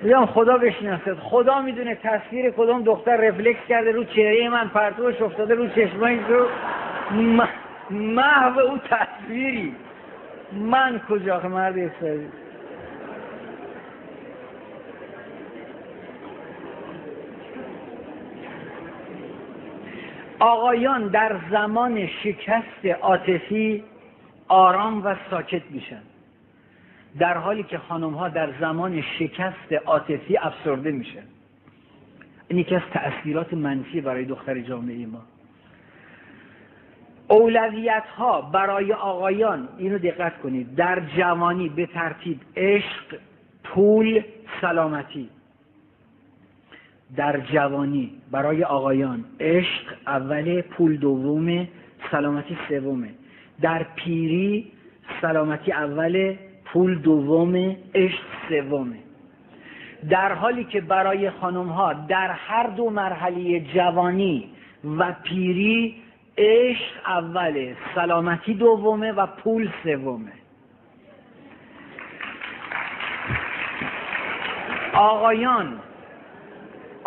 میگم 0.03 0.25
خدا 0.25 0.57
بشناسد 0.57 1.17
خدا 1.19 1.61
می‌دونه 1.61 1.95
تصویر 1.95 2.51
کدوم 2.51 2.83
دختر 2.83 3.17
رفلکس 3.17 3.59
کرده 3.69 3.91
رو 3.91 4.03
چهره 4.03 4.49
من 4.49 4.67
پرتوش 4.67 5.21
افتاده 5.21 5.55
رو 5.55 5.67
چشمای 5.67 6.19
رو 6.29 6.45
محو 7.89 8.59
او 8.59 8.77
تصویری. 8.77 9.75
من 10.53 11.01
کجا 11.09 11.39
مرد 11.39 11.77
اسرائیل 11.77 12.27
آقایان 20.39 21.07
در 21.07 21.39
زمان 21.51 22.07
شکست 22.07 22.85
عاطفی 23.01 23.83
آرام 24.47 25.05
و 25.05 25.15
ساکت 25.29 25.61
میشن. 25.69 26.01
در 27.19 27.37
حالی 27.37 27.63
که 27.63 27.77
خانم 27.77 28.13
ها 28.13 28.29
در 28.29 28.49
زمان 28.59 29.01
شکست 29.01 29.73
عاطفی 29.85 30.37
افسرده 30.37 30.91
میشه 30.91 31.23
این 32.47 32.59
یکی 32.59 32.75
از 32.75 32.81
تأثیرات 32.93 33.53
منفی 33.53 34.01
برای 34.01 34.25
دختر 34.25 34.59
جامعه 34.59 35.05
ما. 35.05 35.21
اولویت 37.27 38.03
ها 38.17 38.41
برای 38.41 38.93
آقایان 38.93 39.69
اینو 39.77 39.97
دقت 39.97 40.37
کنید 40.41 40.75
در 40.75 40.99
جوانی 40.99 41.69
به 41.69 41.85
ترتیب 41.85 42.39
عشق 42.57 43.19
پول 43.63 44.23
سلامتی. 44.61 45.29
در 47.15 47.39
جوانی 47.39 48.11
برای 48.31 48.63
آقایان. 48.63 49.25
عشق 49.39 49.93
اول 50.07 50.61
پول 50.61 50.97
دومه 50.97 51.67
سلامتی 52.11 52.57
سومه 52.69 53.09
در 53.61 53.85
پیری 53.95 54.71
سلامتی 55.21 55.71
اول 55.71 56.35
پول 56.65 56.99
دومه 56.99 57.77
عشق 57.95 58.23
سومه 58.49 58.99
در 60.09 60.33
حالی 60.33 60.63
که 60.63 60.81
برای 60.81 61.29
خانم 61.29 61.67
ها 61.67 61.93
در 61.93 62.31
هر 62.31 62.67
دو 62.67 62.89
مرحله 62.89 63.59
جوانی 63.59 64.49
و 64.97 65.15
پیری 65.23 65.95
عشق 66.37 67.09
اوله 67.09 67.75
سلامتی 67.95 68.53
دومه 68.53 69.11
و 69.11 69.25
پول 69.25 69.69
سومه 69.83 70.31
آقایان 74.93 75.79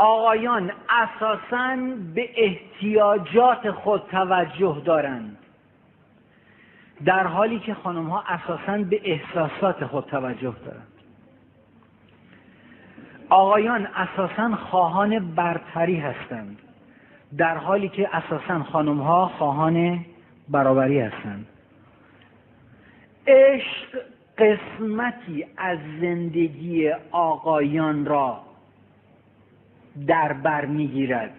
آقایان 0.02 0.73
اساسا 0.88 1.76
به 2.14 2.30
احتیاجات 2.37 3.71
خود 3.71 4.02
توجه 4.11 4.82
دارند. 4.85 5.38
در 7.04 7.26
حالی 7.26 7.59
که 7.59 7.75
خانم 7.75 8.06
ها 8.06 8.25
اساسا 8.28 8.78
به 8.78 9.00
احساسات 9.04 9.87
خود 9.87 10.04
توجه 10.04 10.54
دارند. 10.64 10.92
آقایان 13.28 13.87
اساسا 13.87 14.56
خواهان 14.56 15.35
برتری 15.35 15.97
هستند. 15.97 16.59
در 17.38 17.56
حالی 17.56 17.88
که 17.88 18.16
اساسا 18.16 18.62
خانم 18.62 18.99
ها 18.99 19.26
خواهان 19.38 20.04
برابری 20.49 21.00
هستند. 21.00 21.47
عشق 23.26 23.99
قسمتی 24.38 25.47
از 25.56 25.78
زندگی 26.00 26.90
آقایان 27.11 28.06
را 28.06 28.51
در 30.06 30.32
بر 30.32 30.64
می‌گیرد. 30.64 31.30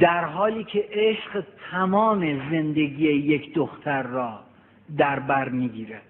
در 0.00 0.24
حالی 0.24 0.64
که 0.64 0.88
عشق 0.92 1.44
تمام 1.70 2.50
زندگی 2.50 3.12
یک 3.12 3.54
دختر 3.54 4.02
را 4.02 4.40
در 4.96 5.20
بر 5.20 5.48
می‌گیرد. 5.48 6.02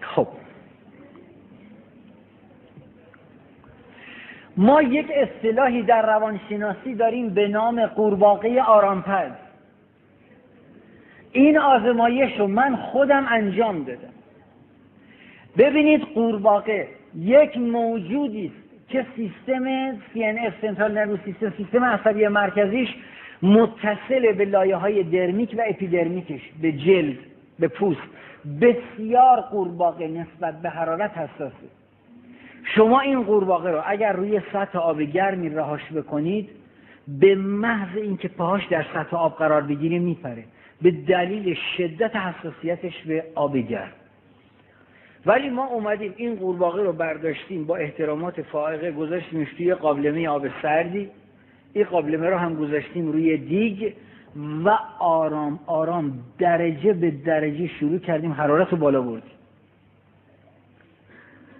خب. 0.00 0.28
ما 4.56 4.82
یک 4.82 5.06
اصطلاحی 5.14 5.82
در 5.82 6.06
روانشناسی 6.06 6.94
داریم 6.94 7.30
به 7.34 7.48
نام 7.48 7.86
قورباغه 7.86 8.62
آرامپز. 8.62 9.32
این 11.32 11.58
آزمایش 11.58 12.38
رو 12.38 12.46
من 12.46 12.76
خودم 12.76 13.26
انجام 13.30 13.84
دادم. 13.84 14.19
ببینید 15.58 16.02
قورباغه 16.14 16.88
یک 17.18 17.56
موجودی 17.56 18.46
است 18.46 18.70
که 18.88 19.06
سیستم 19.16 19.92
CNS 19.92 20.52
سنترال 20.62 20.92
نرو 20.92 21.16
سیستم 21.24 21.52
سیستم 21.56 21.84
عصبی 21.84 22.28
مرکزیش 22.28 22.88
متصل 23.42 24.32
به 24.32 24.44
لایه 24.44 24.76
های 24.76 25.02
درمیک 25.02 25.54
و 25.58 25.62
اپیدرمیکش 25.68 26.40
به 26.62 26.72
جلد 26.72 27.18
به 27.58 27.68
پوست. 27.68 28.00
بسیار 28.60 29.40
قورباغه 29.40 30.08
نسبت 30.08 30.62
به 30.62 30.70
حرارت 30.70 31.10
حساسه. 31.18 31.70
شما 32.64 33.00
این 33.00 33.22
قورباغه 33.22 33.70
رو 33.70 33.82
اگر 33.86 34.12
روی 34.12 34.40
سطح 34.52 34.78
آب 34.78 35.02
گرمی 35.02 35.48
رهاش 35.48 35.92
بکنید 35.92 36.48
به 37.08 37.34
محض 37.34 37.96
اینکه 37.96 38.28
پاهاش 38.28 38.66
در 38.66 38.86
سطح 38.94 39.16
آب 39.16 39.36
قرار 39.36 39.62
بگیره 39.62 39.98
میپره. 39.98 40.44
به 40.82 40.90
دلیل 40.90 41.56
شدت 41.76 42.16
حساسیتش 42.16 43.02
به 43.02 43.24
آب 43.34 43.56
گرم. 43.56 43.92
ولی 45.26 45.50
ما 45.50 45.66
اومدیم 45.66 46.14
این 46.16 46.36
قورباغه 46.36 46.82
رو 46.82 46.92
برداشتیم 46.92 47.64
با 47.64 47.76
احترامات 47.76 48.42
فائقه 48.42 48.92
گذاشتیم 48.92 49.48
توی 49.56 49.74
قابلمه 49.74 50.28
آب 50.28 50.46
سردی. 50.62 51.10
این 51.72 51.84
قابلمه 51.84 52.30
رو 52.30 52.36
هم 52.36 52.54
گذاشتیم 52.54 53.12
روی 53.12 53.36
دیگ 53.36 53.92
و 54.64 54.78
آرام 54.98 55.58
آرام 55.66 56.18
درجه 56.38 56.92
به 56.92 57.10
درجه 57.10 57.66
شروع 57.66 57.98
کردیم 57.98 58.32
حرارت 58.32 58.70
رو 58.70 58.76
بالا 58.76 59.02
بردیم. 59.02 59.30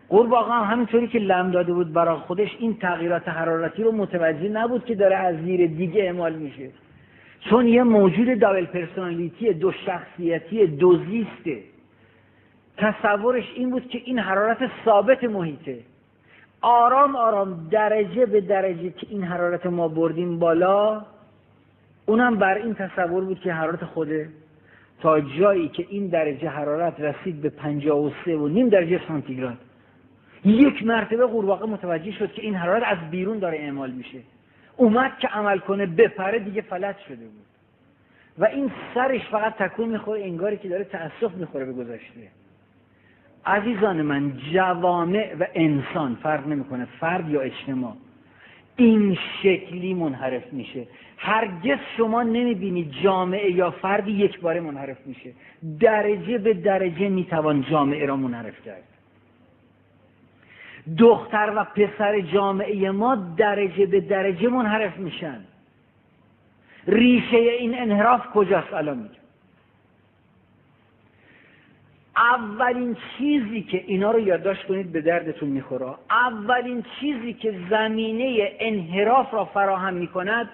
قورباغه 0.08 0.52
هم 0.52 0.72
همینطوری 0.72 1.08
که 1.08 1.18
لم 1.18 1.50
داده 1.50 1.72
بود 1.72 1.92
برای 1.92 2.16
خودش 2.16 2.56
این 2.58 2.76
تغییرات 2.76 3.28
حرارتی 3.28 3.82
رو 3.82 3.92
متوجه 3.92 4.48
نبود 4.48 4.84
که 4.84 4.94
داره 4.94 5.16
از 5.16 5.36
زیر 5.36 5.66
دیگه 5.66 6.02
اعمال 6.02 6.32
میشه. 6.32 6.70
چون 7.40 7.66
یه 7.66 7.82
موجود 7.82 8.38
دابل 8.38 8.66
پرسونالیتی 8.66 9.52
دو 9.52 9.72
شخصیتی 9.72 10.66
دوزیسته 10.66 11.69
تصورش 12.76 13.44
این 13.54 13.70
بود 13.70 13.88
که 13.88 14.02
این 14.04 14.18
حرارت 14.18 14.70
ثابت 14.84 15.24
محیطه. 15.24 15.78
آرام 16.60 17.16
آرام 17.16 17.68
درجه 17.70 18.26
به 18.26 18.40
درجه 18.40 18.90
که 18.90 19.06
این 19.10 19.22
حرارت 19.22 19.66
ما 19.66 19.88
بردیم 19.88 20.38
بالا 20.38 21.04
اونم 22.06 22.36
بر 22.36 22.54
این 22.54 22.74
تصور 22.74 23.24
بود 23.24 23.40
که 23.40 23.52
حرارت 23.52 23.84
خوده. 23.84 24.28
تا 25.00 25.20
جایی 25.20 25.68
که 25.68 25.86
این 25.88 26.06
درجه 26.06 26.48
حرارت 26.48 27.00
رسید 27.00 27.42
به 27.42 27.48
پنجاه 27.48 27.98
و 27.98 28.10
سه 28.24 28.36
و 28.36 28.48
نیم 28.48 28.68
درجه 28.68 29.00
سانتیگراد. 29.08 29.58
یک 30.44 30.86
مرتبه 30.86 31.26
قورباغه 31.26 31.66
متوجه 31.66 32.12
شد 32.12 32.32
که 32.32 32.42
این 32.42 32.54
حرارت 32.54 32.82
از 32.86 33.10
بیرون 33.10 33.38
داره 33.38 33.58
اعمال 33.58 33.90
میشه. 33.90 34.18
اومد 34.76 35.18
که 35.18 35.28
عمل 35.28 35.58
کنه 35.58 35.86
بپره 35.86 36.38
دیگه 36.38 36.62
فلج 36.62 36.96
شده 37.08 37.24
بود. 37.24 37.46
و 38.38 38.44
این 38.44 38.70
سرش 38.94 39.28
فقط 39.30 39.56
تکون 39.56 39.88
می‌خوره 39.88 40.22
انگاری 40.22 40.56
که 40.56 40.68
داره 40.68 40.84
تأسف 40.84 41.34
می‌خوره 41.34 41.64
به 41.64 41.72
گذشته. 41.72 42.28
عزیزان 43.46 44.02
من 44.02 44.32
جوامع 44.52 45.34
و 45.40 45.44
انسان 45.54 46.18
فرق 46.22 46.48
نمی‌کنه 46.48 46.86
فرد 47.00 47.28
یا 47.28 47.40
اجتماع. 47.40 47.92
این 48.76 49.18
شکلی 49.42 49.94
منحرف 49.94 50.52
میشه. 50.52 50.86
هرگز 51.16 51.78
شما 51.96 52.22
نمی‌بینید 52.22 52.92
جامعه 53.02 53.52
یا 53.52 53.70
فردی 53.70 54.12
یک 54.12 54.40
باره 54.40 54.60
منحرف 54.60 55.06
میشه. 55.06 55.32
درجه 55.80 56.38
به 56.38 56.54
درجه 56.54 57.08
می‌توان 57.08 57.62
جامعه 57.62 58.06
را 58.06 58.16
منحرف 58.16 58.64
کرد. 58.64 58.82
دختر 60.98 61.52
و 61.56 61.64
پسر 61.64 62.20
جامعه 62.20 62.90
ما 62.90 63.14
درجه 63.36 63.86
به 63.86 64.00
درجه 64.00 64.48
منحرف 64.48 64.98
میشن. 64.98 65.40
ریشه 66.86 67.36
این 67.36 67.78
انحراف 67.78 68.26
کجاست؟ 68.26 68.74
الان 68.74 68.98
میگم. 68.98 69.19
اولین 72.20 72.96
چیزی 73.18 73.62
که 73.62 73.84
اینا 73.86 74.10
رو 74.10 74.20
یادداشت 74.20 74.66
کنید 74.66 74.92
به 74.92 75.00
دردتون 75.00 75.48
می‌خوره. 75.48 75.94
اولین 76.10 76.84
چیزی 77.00 77.32
که 77.32 77.54
زمینه 77.70 78.52
انحراف 78.60 79.34
را 79.34 79.44
فراهم 79.44 79.94
می‌کند 79.94 80.48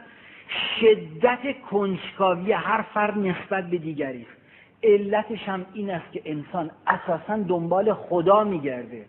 شدت 0.81 1.61
کنجکاوی 1.71 2.53
هر 2.53 2.83
فرد 2.95 3.19
نسبت 3.19 3.71
به 3.71 3.79
دیگری. 3.79 4.23
است 4.23 4.37
علتش 4.83 5.49
هم 5.49 5.67
این 5.75 5.91
است 5.91 6.13
که 6.13 6.23
انسان 6.25 6.71
اساسا 6.87 7.37
دنبال 7.49 7.93
خدا 7.93 8.45
میگرده. 8.45 9.05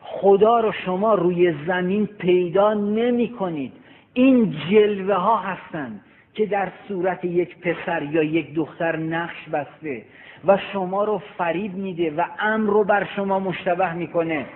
خدا 0.00 0.60
رو 0.60 0.72
شما 0.72 1.14
روی 1.14 1.54
زمین 1.66 2.06
پیدا 2.06 2.74
نمی 2.74 3.28
کنید 3.28 3.72
این 4.14 4.56
جلوه 4.70 5.14
ها 5.14 5.36
هستند 5.36 6.00
که 6.34 6.46
در 6.46 6.72
صورت 6.88 7.24
یک 7.24 7.58
پسر 7.58 8.02
یا 8.02 8.22
یک 8.22 8.54
دختر 8.54 8.96
نقش 8.96 9.48
بسته. 9.52 10.02
و 10.46 10.58
شما 10.72 11.04
رو 11.04 11.22
فریب 11.38 11.74
میده 11.74 12.10
و 12.10 12.24
امر 12.38 12.70
رو 12.70 12.84
بر 12.84 13.08
شما 13.16 13.38
مشتبه 13.38 13.92
می‌کنه 13.92 14.46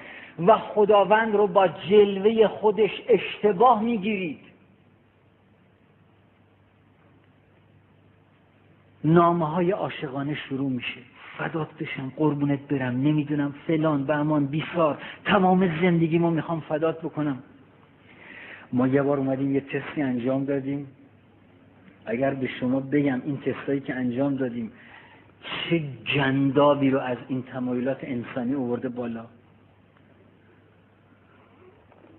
و 0.46 0.58
خداوند 0.58 1.34
رو 1.34 1.46
با 1.46 1.68
جلوه 1.68 2.48
خودش 2.48 3.02
اشتباه 3.08 3.82
می‌گیرید. 3.82 4.40
نامه 9.04 9.48
های 9.48 9.70
عاشقانه 9.70 10.34
شروع 10.34 10.70
میشه. 10.70 11.00
فدات 11.38 11.68
بشم 11.80 12.12
قربونت 12.16 12.60
برم 12.60 12.96
نمی‌دونم 13.02 13.54
فلان 13.66 14.04
بهمان 14.04 14.46
بیسار 14.46 14.98
تمام 15.24 15.80
زندگی 15.82 16.18
ما 16.18 16.30
می‌خوام 16.30 16.60
فدات 16.60 16.98
بکنم. 16.98 17.42
ما 18.72 18.86
یه 18.86 19.02
بار 19.02 19.18
اومدیم 19.18 19.54
یه 19.54 19.60
تستی 19.60 20.02
انجام 20.02 20.44
دادیم. 20.44 20.86
اگر 22.06 22.34
به 22.34 22.46
شما 22.46 22.80
بگم 22.80 23.22
این 23.24 23.38
تستایی 23.40 23.80
که 23.80 23.94
انجام 23.94 24.36
دادیم 24.36 24.72
چه 25.42 25.82
جندابی 26.04 26.90
رو 26.90 26.98
از 26.98 27.18
این 27.28 27.42
تمایلات 27.42 27.98
انسانی 28.02 28.54
اوورده 28.54 28.88
بالا. 28.88 29.26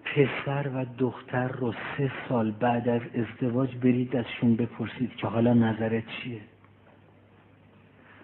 پسر 0.06 0.70
و 0.76 0.86
دختر 0.98 1.48
رو 1.48 1.74
سه 1.98 2.12
سال 2.30 2.52
بعد 2.52 2.90
از 2.90 3.02
ازدواج 3.16 3.76
برید 3.76 4.16
ازشون 4.16 4.56
بپرسید 4.56 5.16
که 5.16 5.28
حالا 5.28 5.54
نظرت 5.54 6.04
چیه؟ 6.08 6.42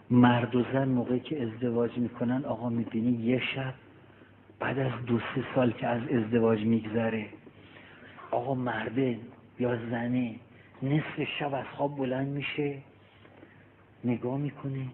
مرد 0.10 0.56
و 0.56 0.64
زن 0.74 0.88
موقعی 0.88 1.20
که 1.20 1.44
ازدواج 1.44 1.98
می‌کنن 1.98 2.46
آقا 2.46 2.70
می‌بینی 2.70 3.12
یه 3.12 3.42
شب 3.56 3.74
بعد 4.60 4.80
از 4.80 4.92
دو 5.06 5.20
سه 5.20 5.44
سال 5.56 5.72
که 5.72 5.88
از 5.88 6.02
ازدواج 6.10 6.60
میگذره 6.60 7.26
آقا 8.32 8.54
مرده 8.54 9.20
یا 9.60 9.78
زنه 9.90 10.36
نصف 10.84 11.24
شب 11.40 11.54
از 11.54 11.66
خواب 11.78 11.98
بلند 11.98 12.28
میشه. 12.28 12.78
نگاه 14.06 14.38
می‌کنه 14.38 14.86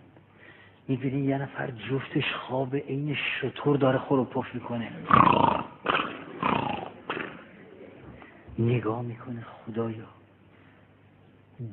می‌بینی 0.88 1.26
یه 1.26 1.38
نفر 1.38 1.71
جفتش 1.71 2.34
خواب 2.34 2.76
عین 2.76 3.15
شطور 3.15 3.78
داره 3.78 3.97
خورو 3.97 4.26
پف 4.26 4.56
می‌کنه. 4.56 4.91
نگاه 8.60 9.02
می‌کنه 9.02 9.41
خدایا 9.41 10.08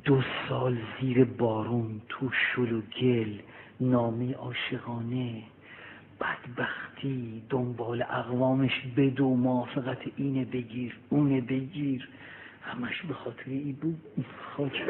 دو 0.05 0.23
سال 0.49 0.79
زیر 1.01 1.25
بارون 1.25 2.01
تو 2.09 2.31
شل 2.31 2.73
و 2.73 2.81
گل 3.01 3.39
نامه 3.81 4.35
عاشقانه 4.35 5.43
بدبختی 6.21 7.43
دنبال 7.51 8.03
اقوامش 8.03 8.83
بدو 8.97 9.35
موافقت 9.35 9.99
اینه 10.17 10.45
بگیر 10.45 10.99
اونه 11.09 11.41
بگیر. 11.41 12.09
همش 12.63 13.03
به 13.03 13.15
خاطر 13.15 13.51
ای 13.51 13.73
بود. 13.73 14.01
خاک 14.57 14.83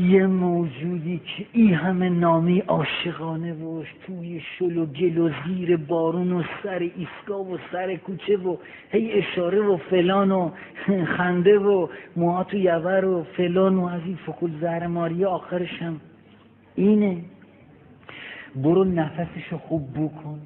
یه 0.00 0.26
موجودی 0.26 1.18
که 1.18 1.46
این 1.52 1.74
همه 1.74 2.08
نامی 2.08 2.60
عاشقانه 2.60 3.52
وش 3.52 3.86
توی 4.06 4.42
شل 4.58 4.76
و 4.76 4.86
گل 4.86 5.18
و 5.18 5.30
زیر 5.46 5.76
بارون 5.76 6.32
و 6.32 6.42
سر 6.62 6.78
ایستگاه 6.78 7.52
و 7.52 7.58
سر 7.72 7.96
کوچه 7.96 8.36
و 8.36 8.56
هی 8.90 9.12
اشاره 9.12 9.60
و 9.60 9.76
فلان 9.76 10.32
و 10.32 10.50
خنده 11.16 11.58
و 11.58 11.88
موها 12.16 12.44
تو 12.44 12.56
یور 12.56 13.04
و 13.04 13.22
فلان 13.36 13.76
و 13.76 13.86
از 13.86 14.00
این 14.06 14.18
فکل 14.26 14.50
زهرماری 14.60 15.24
آخرش 15.24 15.82
هم 15.82 16.00
اینه. 16.74 17.16
برو 18.56 18.84
نفسشو 18.84 19.58
خوب 19.58 19.92
بو 19.92 20.08
کن. 20.08 20.40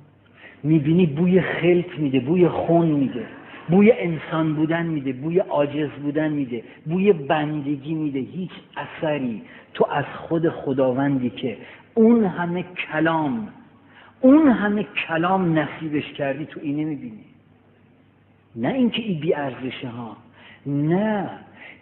می‌بینی 0.62 1.06
بوی 1.06 1.40
خلط 1.40 1.98
میده 1.98 2.20
بوی 2.20 2.48
خون 2.48 2.86
میده. 2.86 3.26
بوی 3.68 3.92
انسان 3.92 4.54
بودن 4.54 4.86
میده 4.86 5.12
بوی 5.12 5.38
عاجز 5.38 5.90
بودن 5.90 6.28
میده 6.28 6.62
بوی 6.86 7.12
بندگی 7.12 7.94
میده. 7.94 8.18
هیچ 8.18 8.50
اثری 8.76 9.42
تو 9.74 9.86
از 9.90 10.04
خود 10.04 10.48
خداوندی 10.48 11.30
که 11.30 11.56
اون 11.94 12.24
همه 12.24 12.64
کلام 12.92 13.48
اون 14.20 14.48
همه 14.48 14.82
کلام 14.82 15.58
نصیبش 15.58 16.12
کردی 16.12 16.46
تو 16.46 16.60
اینه 16.62 16.84
می‌بینی 16.84 17.24
نه 18.56 18.68
اینکه 18.68 19.02
این 19.02 19.20
بی 19.20 19.34
ارزشه 19.34 19.88
ها 19.88 20.16
نه. 20.66 21.30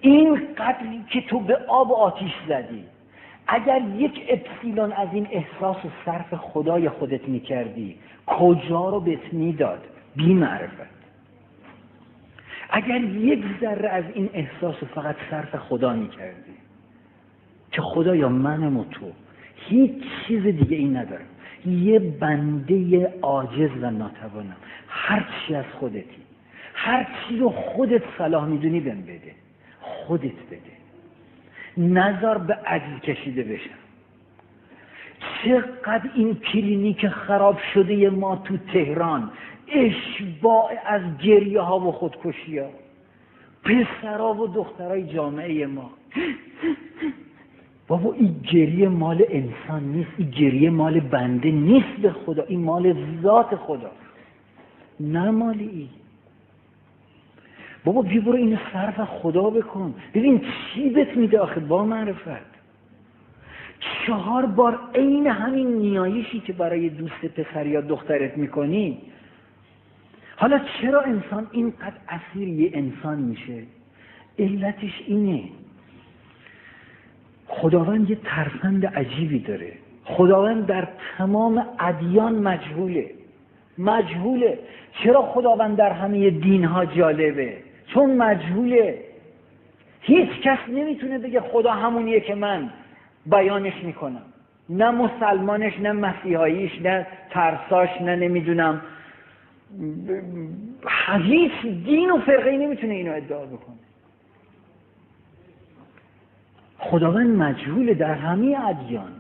این 0.01 0.35
قدری 0.59 1.05
که 1.11 1.21
تو 1.21 1.41
به 1.41 1.57
آب 1.69 1.91
و 1.91 1.95
آتیش 1.95 2.33
زدی. 2.49 2.85
اگر 3.47 3.83
یک 3.97 4.23
اپسیلون 4.29 4.93
از 4.93 5.09
این 5.13 5.27
احساس 5.31 5.85
و 5.85 5.89
صرف 6.05 6.35
خدای 6.35 6.89
خودت 6.89 7.29
می‌کردی 7.29 7.97
کجا 8.27 8.89
رو 8.89 9.01
بهت 9.01 9.33
می‌داد؟ 9.33 9.85
بی 10.17 10.35
معرفت 10.35 10.96
اگر 12.71 13.01
یک 13.01 13.45
ذره 13.61 13.89
از 13.89 14.05
این 14.15 14.31
احساس 14.33 14.77
فقط 14.95 15.17
صرف 15.31 15.57
خدا 15.57 15.93
می‌کردی 15.93 16.53
که 17.71 17.83
خدا 17.83 18.17
یا 18.17 18.29
منم 18.29 18.77
و 18.77 18.85
تو 18.85 19.13
هیچ 19.57 20.05
چیز 20.27 20.43
دیگه 20.43 20.77
این 20.77 20.97
ندارم. 20.97 21.27
یه 21.67 21.99
بنده 21.99 23.13
عاجز 23.23 23.71
و 23.81 23.91
ناتوانم. 23.91 24.57
هر 24.89 25.29
چی 25.31 25.55
از 25.55 25.65
خودتی. 25.81 26.23
هر 26.75 27.07
چی 27.29 27.39
رو 27.39 27.51
خودت 27.51 28.03
صلاح 28.19 28.45
می‌دونی 28.47 28.81
بهم 28.81 29.03
بده. 29.03 29.35
خودت 29.81 30.23
بده. 30.51 30.77
نظر 31.77 32.39
به 32.39 32.55
عجز 32.55 33.01
کشیده 33.01 33.43
بشم. 33.43 33.71
چقدر 35.45 36.11
این 36.15 36.35
کلینیک 36.35 37.09
خراب 37.09 37.59
شده 37.75 38.11
ما 38.11 38.37
تو 38.37 38.57
تهران؟ 38.57 39.31
اشباع 39.73 40.73
از 40.87 41.03
گریه 41.19 41.61
ها 41.61 41.81
و 41.81 41.93
خودکشی 41.93 42.59
ها. 42.59 42.69
پسرها 43.65 44.35
و 44.35 44.47
دخترای 44.47 45.03
جامعه 45.03 45.67
ما. 45.67 45.91
بابا 47.89 48.13
این 48.13 48.41
گریه 48.53 48.89
مال 48.89 49.25
انسان 49.29 49.83
نیست 49.85 50.11
این 50.19 50.31
گریه 50.31 50.71
مال 50.71 51.01
بنده 51.01 51.51
نیست 51.51 51.97
به 52.03 52.11
خدا 52.11 52.43
این 52.43 52.61
مال 52.61 52.95
ذات 53.23 53.57
خدا. 53.57 53.91
نه 55.01 55.31
مال 55.31 55.59
ای 55.59 55.89
بابا 57.85 58.03
بی 58.03 58.21
برو 58.21 58.35
اینو 58.35 58.57
صرف 58.73 59.01
خدا 59.01 59.51
بکن. 59.51 59.95
ببین 60.15 60.41
چی 60.41 60.91
بهت 60.91 61.17
میده 61.17 61.39
آخه؟ 61.39 61.61
با 61.61 61.85
معرفت. 61.85 62.57
چهار 64.07 64.47
بار 64.47 64.79
عین 64.95 65.27
همین 65.27 65.67
نیایشی 65.67 66.41
که 66.41 66.53
برای 66.53 66.89
دوست 66.89 67.25
پسر 67.27 67.67
یا 67.67 67.81
دخترت 67.81 68.39
می‌کنی 68.39 68.99
حالا 70.37 70.61
چرا 70.81 71.01
انسان 71.01 71.47
اینقدر 71.53 71.97
اسیر 72.09 72.49
یه 72.49 72.71
انسان 72.75 73.19
میشه؟ 73.19 73.63
علتش 74.39 75.03
اینه. 75.07 75.43
خداوند 77.47 78.11
یه 78.11 78.19
ترفند 78.25 78.87
عجیبی 78.87 79.39
داره. 79.39 79.73
خداوند 80.05 80.67
در 80.67 80.89
تمام 81.19 81.67
ادیان 81.81 82.35
مجهوله. 82.35 83.11
مجهوله. 83.79 84.59
چرا 85.05 85.23
خداوند 85.23 85.77
در 85.77 85.93
همه 85.93 86.31
دین 86.31 86.65
ها 86.65 86.85
جالبه؟ 86.85 87.57
چون 87.87 88.17
مجهوله. 88.17 88.99
هیچ 90.01 90.31
کس 90.43 90.59
نمی‌تونه 90.69 91.19
بگه 91.19 91.41
خدا 91.41 91.73
همونیه 91.73 92.21
که 92.21 92.35
من 92.35 92.71
بیانش 93.27 93.85
می‌کنم. 93.85 94.23
نه 94.69 94.91
مسلمانش 94.91 95.79
نه 95.81 95.93
مسیحاییش 95.93 96.83
نه 96.83 97.07
ترساش 97.31 97.89
نه 98.01 98.17
نمی‌دونم 98.17 98.81
هیچ 101.23 101.53
دین 101.63 102.11
و 102.11 102.19
فرقه 102.19 102.57
نمی‌تونه 102.57 102.95
اینو 102.95 103.13
ادعا 103.13 103.47
بکنه. 103.47 103.77
خداوند 106.79 107.37
مجهول 107.37 107.95
در 107.95 108.15
همه 108.15 108.57
ادیان. 108.69 109.13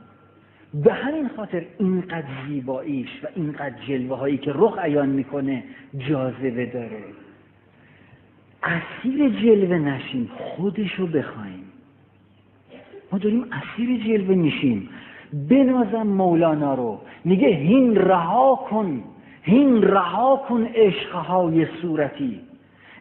به 0.74 0.92
همین 0.92 1.28
خاطر 1.28 1.66
اینقدر 1.78 2.26
زیباییش 2.48 3.09
و 3.24 3.26
اینقدر 3.35 3.74
جلوه 3.88 4.18
هایی 4.18 4.38
که 4.38 4.52
رخ 4.54 4.78
عیان 4.78 5.09
می‌کنه 5.09 5.64
جاذبه 5.98 6.66
داره. 6.66 7.04
اسیر 8.62 9.28
جلوه 9.28 9.78
نشیم 9.78 10.30
خودشو 10.38 11.06
بخوایم. 11.06 11.64
ما 13.12 13.18
داریم 13.18 13.46
اسیر 13.52 14.04
جلوه 14.04 14.35
میشیم. 14.35 14.88
بنازم 15.32 16.06
مولانا 16.06 16.74
رو. 16.74 17.00
میگه 17.24 17.48
هین 17.48 17.96
رها 17.96 18.66
کن. 18.70 19.02
هین 19.46 19.82
رها 19.82 20.37
کن 20.48 20.64
عشقهای 20.74 21.66
صورتی. 21.82 22.40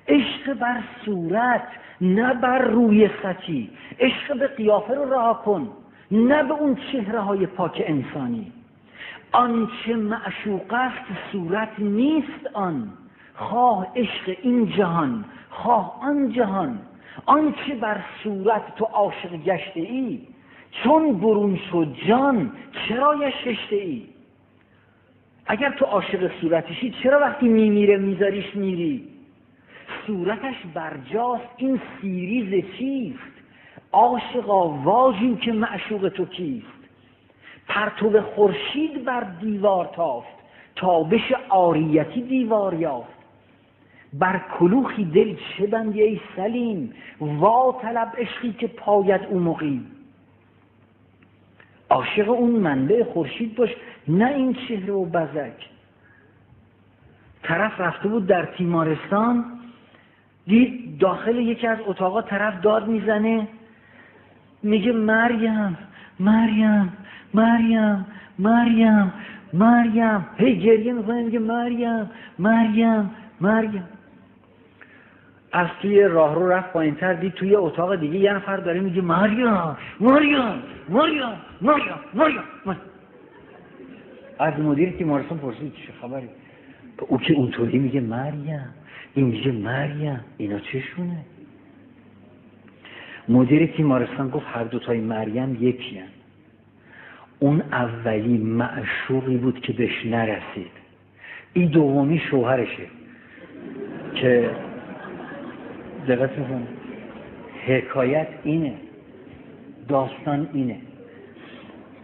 عشق 0.08 0.54
بر 0.54 0.84
صورت 1.06 1.68
نه 2.02 2.34
بر 2.34 2.60
روی 2.60 3.10
سطی 3.24 3.70
عشق 4.00 4.40
به 4.40 4.48
قیافه 4.48 4.96
رو 4.96 5.14
رها 5.14 5.34
کن 5.34 5.70
نه 6.12 6.44
به 6.44 6.54
اون 6.54 6.78
چهره 6.92 7.20
های 7.20 7.46
پاک 7.46 7.84
انسانی. 7.86 8.52
آنچه 9.32 9.96
معشوق 9.96 10.74
است 10.74 11.06
صورت 11.32 11.70
نیست 11.78 12.48
آن. 12.54 12.90
خواه 13.36 13.88
عشق 13.96 14.38
این 14.42 14.70
جهان 14.70 15.26
خواه 15.50 16.00
آن 16.02 16.32
جهان. 16.32 16.80
آنچه 17.26 17.76
بر 17.82 18.04
صورت 18.24 18.76
تو 18.76 18.86
عاشق 18.86 19.32
گشته 19.46 19.80
ای 19.80 20.20
چون 20.84 21.20
برون 21.20 21.60
شد 21.72 21.96
جان 22.08 22.52
چرا 22.88 23.16
هشته 23.16 23.76
ای 23.76 24.15
اگر 25.48 25.72
تو 25.72 25.86
عاشق 25.86 26.32
صورتشی 26.42 26.96
چرا 27.04 27.20
وقتی 27.20 27.48
میمیره 27.48 27.98
میذاریش 27.98 28.56
میری؟ 28.56 29.08
صورتش 30.08 30.56
برجاست 30.74 31.50
این 31.58 31.82
سیری 32.02 32.53
ز 32.53 32.66
چیست؟ 32.78 33.20
عاشقا 33.92 34.70
واجو 34.70 35.36
که 35.36 35.52
معشوق 35.52 36.10
تو 36.10 36.26
کیست؟ 36.26 36.66
پرتو 37.68 38.22
خورشید 38.22 39.04
بر 39.04 39.24
دیوار 39.24 39.90
تافت 39.96 40.36
تابش 40.76 41.34
عاریتی 41.50 42.22
دیوار 42.22 42.74
یافت. 42.74 43.16
بر 44.14 44.42
کلوخی 44.60 45.06
دل 45.06 45.36
چه 45.36 45.68
بندی 45.68 46.02
ای 46.02 46.20
سلیم؟ 46.36 46.94
وا 47.22 47.80
طلب 47.82 48.14
عشقی 48.18 48.54
که 48.54 48.68
پاید 48.68 49.22
او 49.30 49.40
مقیم. 49.40 49.92
عاشق 51.90 52.30
اون 52.30 52.52
منبع 52.52 53.04
خورشید 53.04 53.56
باش 53.56 53.70
نه 54.08 54.26
این 54.26 54.54
چهره 54.54 54.94
و 54.94 55.06
بزک. 55.06 55.70
طرف 57.44 57.82
رفته 57.82 58.08
بود 58.08 58.28
در 58.28 58.46
تیمارستان 58.46 59.46
دید 60.48 60.98
داخل 60.98 61.36
یکی 61.36 61.68
از 61.68 61.78
اتاقا 61.86 62.22
طرف 62.22 62.62
داد 62.62 62.88
می‌زنه. 62.88 63.48
میگه 64.64 64.92
مریم 64.92 65.78
مریم 66.20 66.94
مریم 67.34 68.06
مریم 68.40 69.14
مریم. 69.54 70.26
هی 70.38 70.60
گریه 70.60 70.94
می‌کنه 70.94 71.24
میگه 71.24 71.40
مریم 71.40 72.10
مریم 72.40 73.12
مریم. 73.42 73.84
از 75.52 75.68
توی 75.82 76.04
راه 76.04 76.36
رو 76.36 76.50
رفت 76.50 76.74
پایین 76.74 76.96
تر 76.96 77.14
دید 77.14 77.34
توی 77.34 77.56
اتاق 77.56 77.96
دیگه 77.96 78.20
یه 78.20 78.34
نفر 78.34 78.58
داره 78.58 78.80
میگه 78.80 79.02
ماریا 79.02 79.78
ماریا 80.00 80.56
ماریا 80.90 81.34
ماریا 81.62 82.00
ماریا 82.14 82.44
از 84.40 84.60
مدیر 84.60 84.90
تیمارستان 84.90 85.38
پرسید 85.38 85.74
چه 85.74 85.94
خبری؟ 86.02 86.30
او 87.08 87.18
که 87.18 87.34
اونطوری 87.34 87.80
میگه 87.80 88.02
مریم. 88.02 88.66
این 89.14 89.26
میگه 89.26 89.52
مریم. 89.52 90.20
اینا 90.38 90.60
چشونه؟ 90.60 91.18
مدیر 93.30 93.66
تیمارستان 93.66 94.30
گفت 94.30 94.46
هر 94.50 94.64
دوتای 94.64 95.00
مریم 95.00 95.58
یکی 95.62 95.98
هن. 95.98 96.08
اون 97.40 97.62
اولی 97.62 98.38
معشوقی 98.38 99.38
بود 99.38 99.62
که 99.62 99.74
بهش 99.74 100.06
نرسید. 100.06 100.72
این 101.54 101.68
دومی 101.68 102.20
شوهرشه. 102.20 102.86
که 104.16 104.50
دقت 106.08 106.32
حکایت 107.66 108.28
اینه. 108.44 108.74
داستان 109.88 110.50
اینه. 110.54 110.78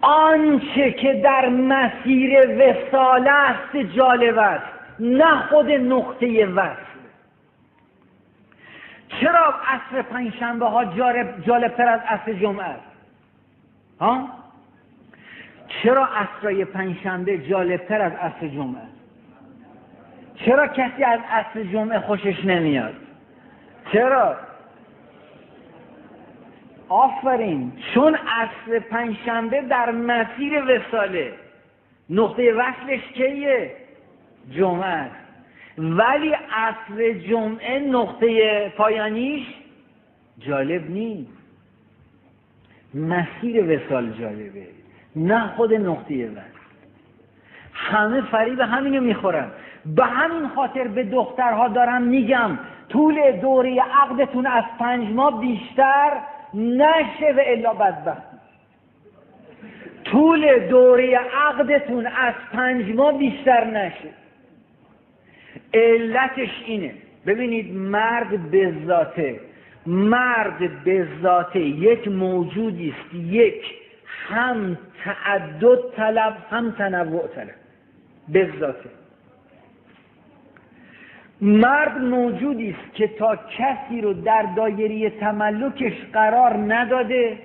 آنچه 0.01 0.91
که 0.91 1.13
در 1.13 1.49
مسیر 1.49 2.39
وسال 2.39 3.27
است 3.27 3.75
جالب 3.75 4.37
است 4.37 4.65
نه 4.99 5.41
خود 5.41 5.71
نقطه 5.71 6.45
وصل. 6.45 6.91
چرا 9.07 9.55
عصر 9.67 10.01
پنجشنبه 10.01 10.65
ها 10.65 10.85
جالب 11.45 11.67
تر 11.67 11.87
از 11.87 11.99
عصر 12.07 12.33
جمعه 12.33 12.65
است؟ 12.65 12.83
ها؟ 13.99 14.29
چرا 15.67 16.05
عصرای 16.05 16.65
پنجشنبه 16.65 17.37
جالب 17.37 17.85
تر 17.87 18.01
از 18.01 18.13
عصر 18.13 18.47
جمعه 18.47 18.81
است؟ 18.81 19.01
چرا 20.45 20.67
کسی 20.67 21.03
از 21.03 21.19
عصر 21.31 21.63
جمعه 21.63 21.99
خوشش 21.99 22.45
نمیاد؟ 22.45 22.93
چرا؟ 23.93 24.35
آفرین. 26.91 27.71
چون 27.93 28.15
عصر 28.15 28.79
پنجشنبه 28.79 29.61
در 29.61 29.91
مسیر 29.91 30.63
وساله 30.63 31.33
نقطه 32.09 32.53
وصلش 32.53 33.01
کیه؟ 33.13 33.71
جمعه 34.51 34.85
است. 34.85 35.15
ولی 35.77 36.33
عصر 36.53 37.11
جمعه 37.13 37.79
نقطه 37.79 38.69
پایانیش 38.69 39.47
جالب 40.39 40.91
نیست. 40.91 41.31
مسیر 42.93 43.63
وسال 43.63 44.11
جالبه. 44.11 44.67
نه 45.15 45.47
خود 45.47 45.73
نقطه 45.73 46.29
وصل. 46.29 46.61
همه 47.73 48.21
فریب 48.21 48.59
همینو 48.59 49.01
می‌خورن. 49.01 49.51
به 49.85 50.05
همین 50.05 50.47
خاطر 50.47 50.87
به 50.87 51.03
دخترها 51.03 51.67
دارم 51.67 52.01
میگم 52.01 52.59
طول 52.89 53.31
دوره 53.31 53.81
عقدتون 54.03 54.45
از 54.45 54.63
پنج 54.79 55.09
ماه 55.09 55.39
بیشتر 55.39 56.11
نشه 56.53 57.33
و 57.37 57.41
الا 57.45 57.73
بدبختی 57.73 58.37
طول 60.03 60.67
دوره 60.69 61.17
عقدتون 61.17 62.05
از 62.05 62.33
پنج 62.53 62.95
ماه 62.95 63.17
بیشتر 63.17 63.65
نشه. 63.65 64.09
علتش 65.73 66.63
اینه. 66.65 66.93
ببینید 67.25 67.73
مرد 67.75 68.51
به 68.51 68.73
ذاته 68.85 69.39
مرد 69.85 70.83
به 70.83 71.07
ذاته 71.21 71.59
یک 71.59 72.07
موجودی 72.07 72.89
است 72.89 73.15
یک. 73.15 73.63
هم 74.27 74.77
تعدد 75.03 75.79
طلب 75.95 76.37
هم 76.49 76.71
تنوع 76.71 77.27
طلب. 77.27 77.55
به 78.27 78.49
ذاته. 78.59 78.89
مرد 81.41 81.97
موجودی 81.97 82.69
است 82.69 82.95
که 82.95 83.07
تا 83.07 83.35
کسی 83.35 84.01
رو 84.01 84.13
در 84.13 84.45
دایره 84.55 85.09
تملکش 85.09 85.93
قرار 86.13 86.53
نداده 86.73 87.37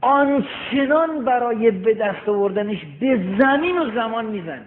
آنچنان 0.00 1.24
برای 1.24 1.70
به 1.70 1.94
دست 1.94 2.28
آوردنش 2.28 2.78
به 3.00 3.36
زمین 3.38 3.78
و 3.78 3.90
زمان 3.94 4.26
می‌زنه. 4.26 4.62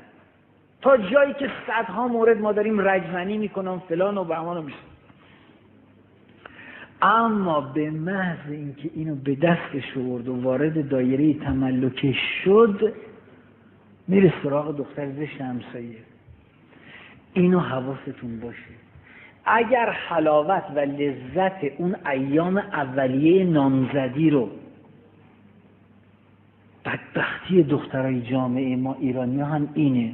تا 0.81 0.97
جایی 0.97 1.33
که 1.33 1.49
صدها 1.67 2.07
مورد 2.07 2.41
ما 2.41 2.51
داریم 2.51 2.89
رجزنی 2.89 3.37
می‌کنم 3.37 3.81
فلان 3.89 4.17
و 4.17 4.23
بهمان 4.23 4.57
و 4.57 4.69
اما 7.01 7.61
به 7.61 7.91
محض 7.91 8.51
اینکه 8.51 8.89
اینو 8.93 9.15
به 9.15 9.35
دستش 9.35 9.97
آورد 9.97 10.27
و 10.27 10.41
وارد 10.41 10.89
دایره 10.89 11.33
تملکش 11.33 12.15
شد 12.43 12.93
میره 14.07 14.33
سراغ 14.43 14.77
دختر 14.77 15.11
زشت 15.11 15.41
همسایه. 15.41 15.97
اینو 17.33 17.59
حواستون 17.59 18.39
باشه. 18.39 18.73
اگر 19.45 19.89
حلاوت 19.89 20.63
و 20.75 20.79
لذت 20.79 21.63
اون 21.77 21.95
ایام 22.11 22.57
اولیه 22.57 23.43
نامزدی 23.43 24.29
رو 24.29 24.49
بدبختی 26.85 27.63
دخترای 27.63 28.21
جامعه 28.21 28.75
ما 28.75 28.95
ایرانی 28.99 29.41
هم 29.41 29.69
اینه 29.73 30.13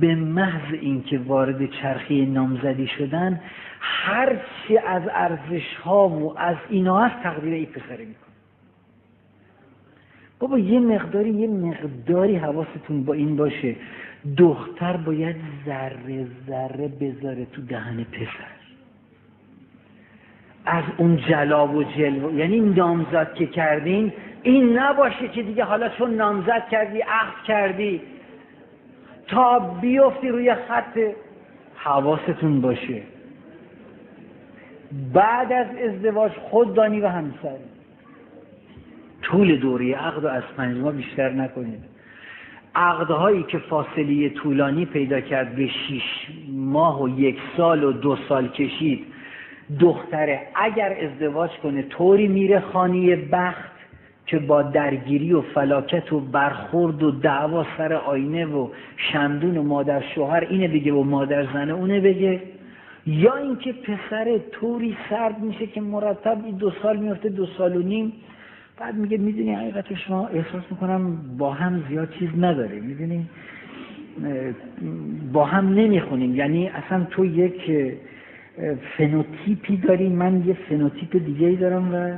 به 0.00 0.14
محض 0.14 0.74
اینکه 0.80 1.18
وارد 1.18 1.70
چرخی 1.70 2.26
نامزدی 2.26 2.86
شدن 2.86 3.40
هر 3.80 4.36
چی 4.36 4.78
از 4.78 5.02
ارزش 5.10 5.74
ها 5.84 6.08
و 6.08 6.38
از 6.38 6.56
اینا 6.68 7.00
هست 7.00 7.22
تقدیر 7.22 7.54
ای 7.54 7.66
پسره 7.66 8.04
میکن 8.04 8.32
بابا 10.38 10.58
یه 10.58 10.80
مقداری 10.80 11.30
یه 11.30 11.48
مقداری 11.48 12.36
حواستون 12.36 13.04
با 13.04 13.12
این 13.12 13.36
باشه. 13.36 13.76
دختر 14.36 14.96
باید 14.96 15.36
ذره 15.66 16.26
ذره 16.46 16.88
بذاره 16.88 17.44
تو 17.44 17.62
دهن 17.62 18.04
پسر. 18.04 18.52
از 20.64 20.84
اون 20.96 21.16
جلا 21.16 21.68
و 21.68 21.82
جلو 21.82 22.38
یعنی 22.38 22.60
نامزد 22.60 23.34
که 23.34 23.46
کردین 23.46 24.12
این 24.42 24.78
نباشه 24.78 25.28
که 25.28 25.42
دیگه 25.42 25.64
حالا 25.64 25.88
چون 25.88 26.14
نامزد 26.14 26.68
کردی 26.70 27.00
عقد 27.00 27.44
کردی 27.46 28.00
تا 29.26 29.58
بیفتی 29.58 30.28
روی 30.28 30.54
خط 30.54 30.98
حواستون 31.74 32.60
باشه. 32.60 33.02
بعد 35.12 35.52
از 35.52 35.66
ازدواج 35.76 36.32
خود 36.32 36.74
دانی 36.74 37.00
و 37.00 37.08
همسر. 37.08 37.56
طول 39.22 39.56
دوری 39.56 39.92
عقد 39.92 40.24
و 40.24 40.28
از 40.28 40.42
پنج 40.56 40.76
ماه 40.76 40.92
بیشتر 40.92 41.30
نکنید. 41.30 41.91
عقدهایی 42.74 43.42
که 43.42 43.58
فاصله 43.58 44.28
طولانی 44.28 44.86
پیدا 44.86 45.20
کرد 45.20 45.56
به 45.56 45.68
شیش 45.68 46.02
ماه 46.48 47.02
و 47.02 47.20
یک 47.20 47.38
سال 47.56 47.84
و 47.84 47.92
دو 47.92 48.16
سال 48.28 48.48
کشید. 48.48 49.04
دختره 49.80 50.40
اگر 50.54 50.96
ازدواج 51.00 51.50
کنه 51.50 51.82
طوری 51.82 52.28
میره 52.28 52.60
خانی 52.60 53.16
بخت 53.16 53.72
که 54.26 54.38
با 54.38 54.62
درگیری 54.62 55.32
و 55.32 55.40
فلاکت 55.40 56.12
و 56.12 56.20
برخورد 56.20 57.02
و 57.02 57.10
دعوا 57.10 57.66
سر 57.76 57.92
آینه 57.92 58.46
و 58.46 58.68
شمعدون 58.96 59.56
و 59.56 59.62
مادر 59.62 60.02
شوهر 60.14 60.46
اینه 60.50 60.68
بگه 60.68 60.92
و 60.92 61.02
مادر 61.02 61.52
زنه 61.52 61.72
اونه 61.72 62.00
بگه. 62.00 62.40
یا 63.06 63.36
اینکه 63.36 63.72
پسر 63.72 64.38
طوری 64.52 64.96
سرد 65.10 65.40
میشه 65.40 65.66
که 65.66 65.80
مرتب 65.80 66.58
دو 66.58 66.72
سال 66.82 66.96
میفته 66.96 67.28
دو 67.28 67.46
سال 67.46 67.76
و 67.76 67.82
نیم. 67.82 68.12
بعد 68.78 68.94
میگه 68.94 69.18
می‌دونی 69.18 69.54
حقیقت 69.54 69.94
شما 69.94 70.26
احساس 70.26 70.62
می‌کنم 70.70 71.16
با 71.38 71.52
هم 71.52 71.84
زیاد 71.88 72.10
چیز 72.10 72.28
نداره. 72.38 72.80
می‌دونی؟ 72.80 73.26
با 75.32 75.44
هم 75.44 75.68
نمی‌خونیم. 75.68 76.36
یعنی 76.36 76.68
اصلا 76.68 77.06
تو 77.10 77.24
یک 77.24 77.72
فنوتیپی 78.96 79.76
داری 79.76 80.08
من 80.08 80.46
یه 80.46 80.54
فنوتیپ 80.68 81.24
دیگه 81.24 81.46
ای 81.46 81.56
دارم 81.56 81.94
و 81.94 82.16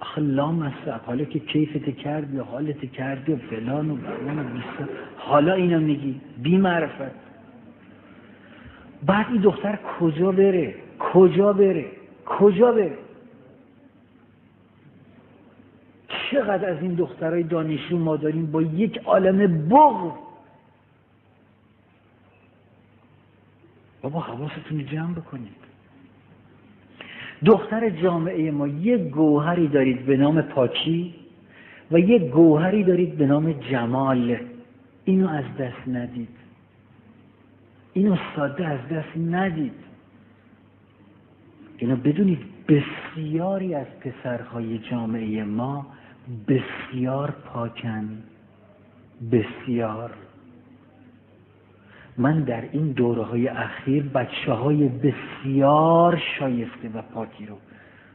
آخه 0.00 0.20
لامصب 0.20 0.88
حالا 1.06 1.24
که 1.24 1.38
کیفت 1.38 1.96
کرد 1.96 2.34
یا 2.34 2.44
حالت 2.44 2.92
کردی 2.92 3.32
و 3.32 3.36
فلان 3.36 3.90
و 3.90 3.96
بهمان 3.96 4.38
و 4.38 4.42
بیسار 4.42 4.92
حالا 5.16 5.54
اینو 5.54 5.80
میگی. 5.80 6.20
بی 6.42 6.58
معرفت. 6.58 7.14
بعد 9.06 9.26
این 9.32 9.40
دختر 9.40 9.78
کجا 10.00 10.32
بره؟ 10.32 10.74
کجا 10.98 11.52
بره؟ 11.52 11.84
کجا 12.26 12.72
بره؟ 12.72 12.92
چقدر 16.30 16.70
از 16.70 16.82
این 16.82 16.94
دخترای 16.94 17.42
دانشجو 17.42 17.98
ما 17.98 18.16
داریم 18.16 18.46
با 18.46 18.62
یک 18.62 18.98
عالم 18.98 19.68
بغض 19.68 20.12
بابا 24.02 24.20
حواستون 24.20 24.86
جمع 24.86 25.12
بکنید. 25.12 25.60
دختر 27.44 27.90
جامعه 27.90 28.50
ما 28.50 28.68
یک 28.68 29.00
گوهری 29.00 29.68
دارید 29.68 30.06
به 30.06 30.16
نام 30.16 30.42
پاکی 30.42 31.14
و 31.90 31.98
یک 31.98 32.22
گوهری 32.22 32.84
دارید 32.84 33.16
به 33.16 33.26
نام 33.26 33.52
جمال. 33.52 34.36
اینو 35.04 35.28
از 35.28 35.44
دست 35.58 35.88
ندید. 35.88 36.36
اینو 37.92 38.16
ساده 38.36 38.66
از 38.66 38.80
دست 38.88 39.16
ندید. 39.16 39.74
اینو 41.78 41.96
بدونید 41.96 42.40
بسیاری 42.68 43.74
از 43.74 43.86
پسرهای 44.00 44.78
جامعه 44.78 45.44
ما 45.44 45.86
بسیار 46.48 47.30
پاکن 47.30 48.22
بسیار. 49.32 50.10
من 52.18 52.40
در 52.40 52.64
این 52.72 52.92
دوره 52.92 53.22
های 53.22 53.48
اخیر 53.48 54.02
بچه 54.02 54.52
های 54.52 54.88
بسیار 54.88 56.22
شایسته 56.38 56.88
و 56.94 57.02
پاکی 57.14 57.46
رو 57.46 57.54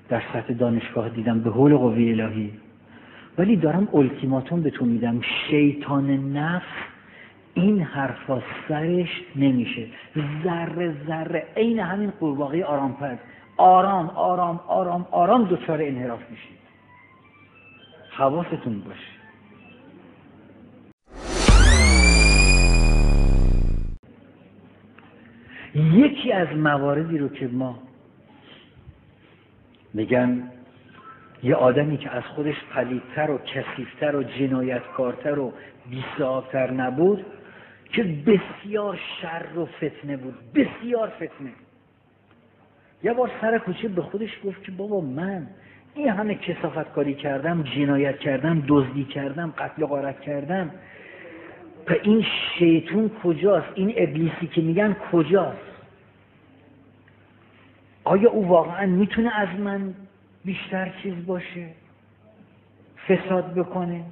در 0.09 0.23
سطح 0.33 0.53
دانشگاه 0.53 1.09
دیدم 1.09 1.39
به 1.39 1.49
حول 1.49 1.77
قوی 1.77 2.21
الهی. 2.21 2.51
ولی 3.37 3.55
دارم 3.55 3.87
التیماتوم 3.93 4.61
بهتون 4.61 4.89
میدم. 4.89 5.21
شیطان 5.21 6.37
نفس 6.37 6.65
این 7.53 7.81
حرفا 7.81 8.41
سرش 8.67 9.21
نمیشه. 9.35 9.87
ذره 10.43 10.95
ذره 11.07 11.45
عین 11.57 11.79
همین 11.79 12.09
قورباغه 12.09 12.65
آرام 12.65 12.93
پد 12.93 13.19
آرام 13.57 14.09
آرام 14.09 14.59
آرام 14.67 15.07
آرام 15.11 15.43
دچار 15.43 15.81
انحراف 15.81 16.19
میشید 16.31 16.64
حواستون 18.17 18.79
باشه. 18.79 19.15
یکی 25.75 26.31
از 26.31 26.47
مواردی 26.57 27.17
رو 27.17 27.29
که 27.29 27.47
ما 27.47 27.79
میگن 29.93 30.51
یه 31.43 31.55
آدمی 31.55 31.97
که 31.97 32.11
از 32.11 32.23
خودش 32.23 32.55
پلیدتر 32.73 33.31
و 33.31 33.37
کسیفتر 33.37 34.15
و 34.15 34.23
جنایتکارتر 34.23 35.39
و 35.39 35.53
بیسابتر 35.89 36.71
نبود 36.71 37.25
که 37.91 38.03
بسیار 38.03 38.99
شر 39.21 39.59
و 39.59 39.65
فتنه 39.65 40.17
بود 40.17 40.35
بسیار 40.55 41.09
فتنه. 41.09 41.51
یه 43.03 43.13
بار 43.13 43.31
سر 43.41 43.57
کوچه 43.57 43.87
به 43.87 44.01
خودش 44.01 44.29
گفت 44.45 44.63
که 44.63 44.71
بابا 44.71 45.01
من 45.01 45.47
این 45.95 46.09
همه 46.09 46.35
کسافت 46.35 46.93
کاری 46.93 47.13
کردم 47.13 47.63
جنایت 47.63 48.19
کردم 48.19 48.63
دزدی 48.67 49.03
کردم 49.03 49.53
قتل 49.57 49.83
و 49.83 49.87
غارت 49.87 50.21
کردم. 50.21 50.71
و 51.89 51.93
این 52.03 52.25
شیطون 52.57 53.11
کجاست؟ 53.23 53.67
این 53.75 53.93
ابلیسی 53.97 54.47
که 54.47 54.61
میگن 54.61 54.95
کجاست؟ 55.11 55.75
آیا 58.03 58.29
او 58.29 58.47
واقعا 58.47 58.85
می‌تونه 58.85 59.39
از 59.39 59.59
من 59.59 59.93
بیشتر 60.45 60.93
چیز 61.03 61.25
باشه؟ 61.25 61.67
فساد 63.07 63.53
بکنه؟ 63.53 64.03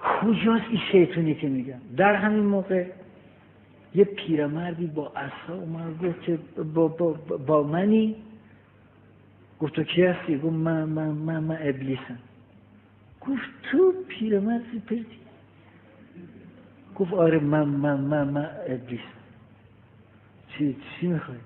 کجاست 0.00 0.64
این 0.70 0.80
شیطونی 0.92 1.34
که 1.34 1.48
میگن؟ 1.48 1.80
در 1.96 2.14
همین 2.14 2.44
موقع 2.44 2.86
یه 3.94 4.04
پیرمردی 4.04 4.86
با 4.86 5.12
اصلا 5.16 5.56
اومد 5.56 6.04
گفت 6.04 6.22
که 6.22 6.38
با, 6.74 6.88
با, 6.88 7.12
با 7.46 7.62
منی. 7.62 8.16
گفت 9.62 9.74
تو 9.74 9.82
کی 9.82 10.02
هستی؟ 10.02 10.38
گفت 10.38 10.54
من, 10.54 10.84
من, 10.84 11.08
من, 11.08 11.38
من 11.38 11.58
ابلیسم. 11.60 12.18
گفت 13.20 13.42
تو 13.62 13.92
پیرمردی 14.08 14.78
پرتی 14.78 15.18
گفت 16.94 17.12
آره 17.12 17.38
من 17.38 17.64
من 17.64 18.00
من 18.00 18.28
من 18.28 18.50
ابلیسم. 18.66 19.02
چی 20.48 20.76
چی 21.00 21.06
می‌خوای؟ 21.06 21.38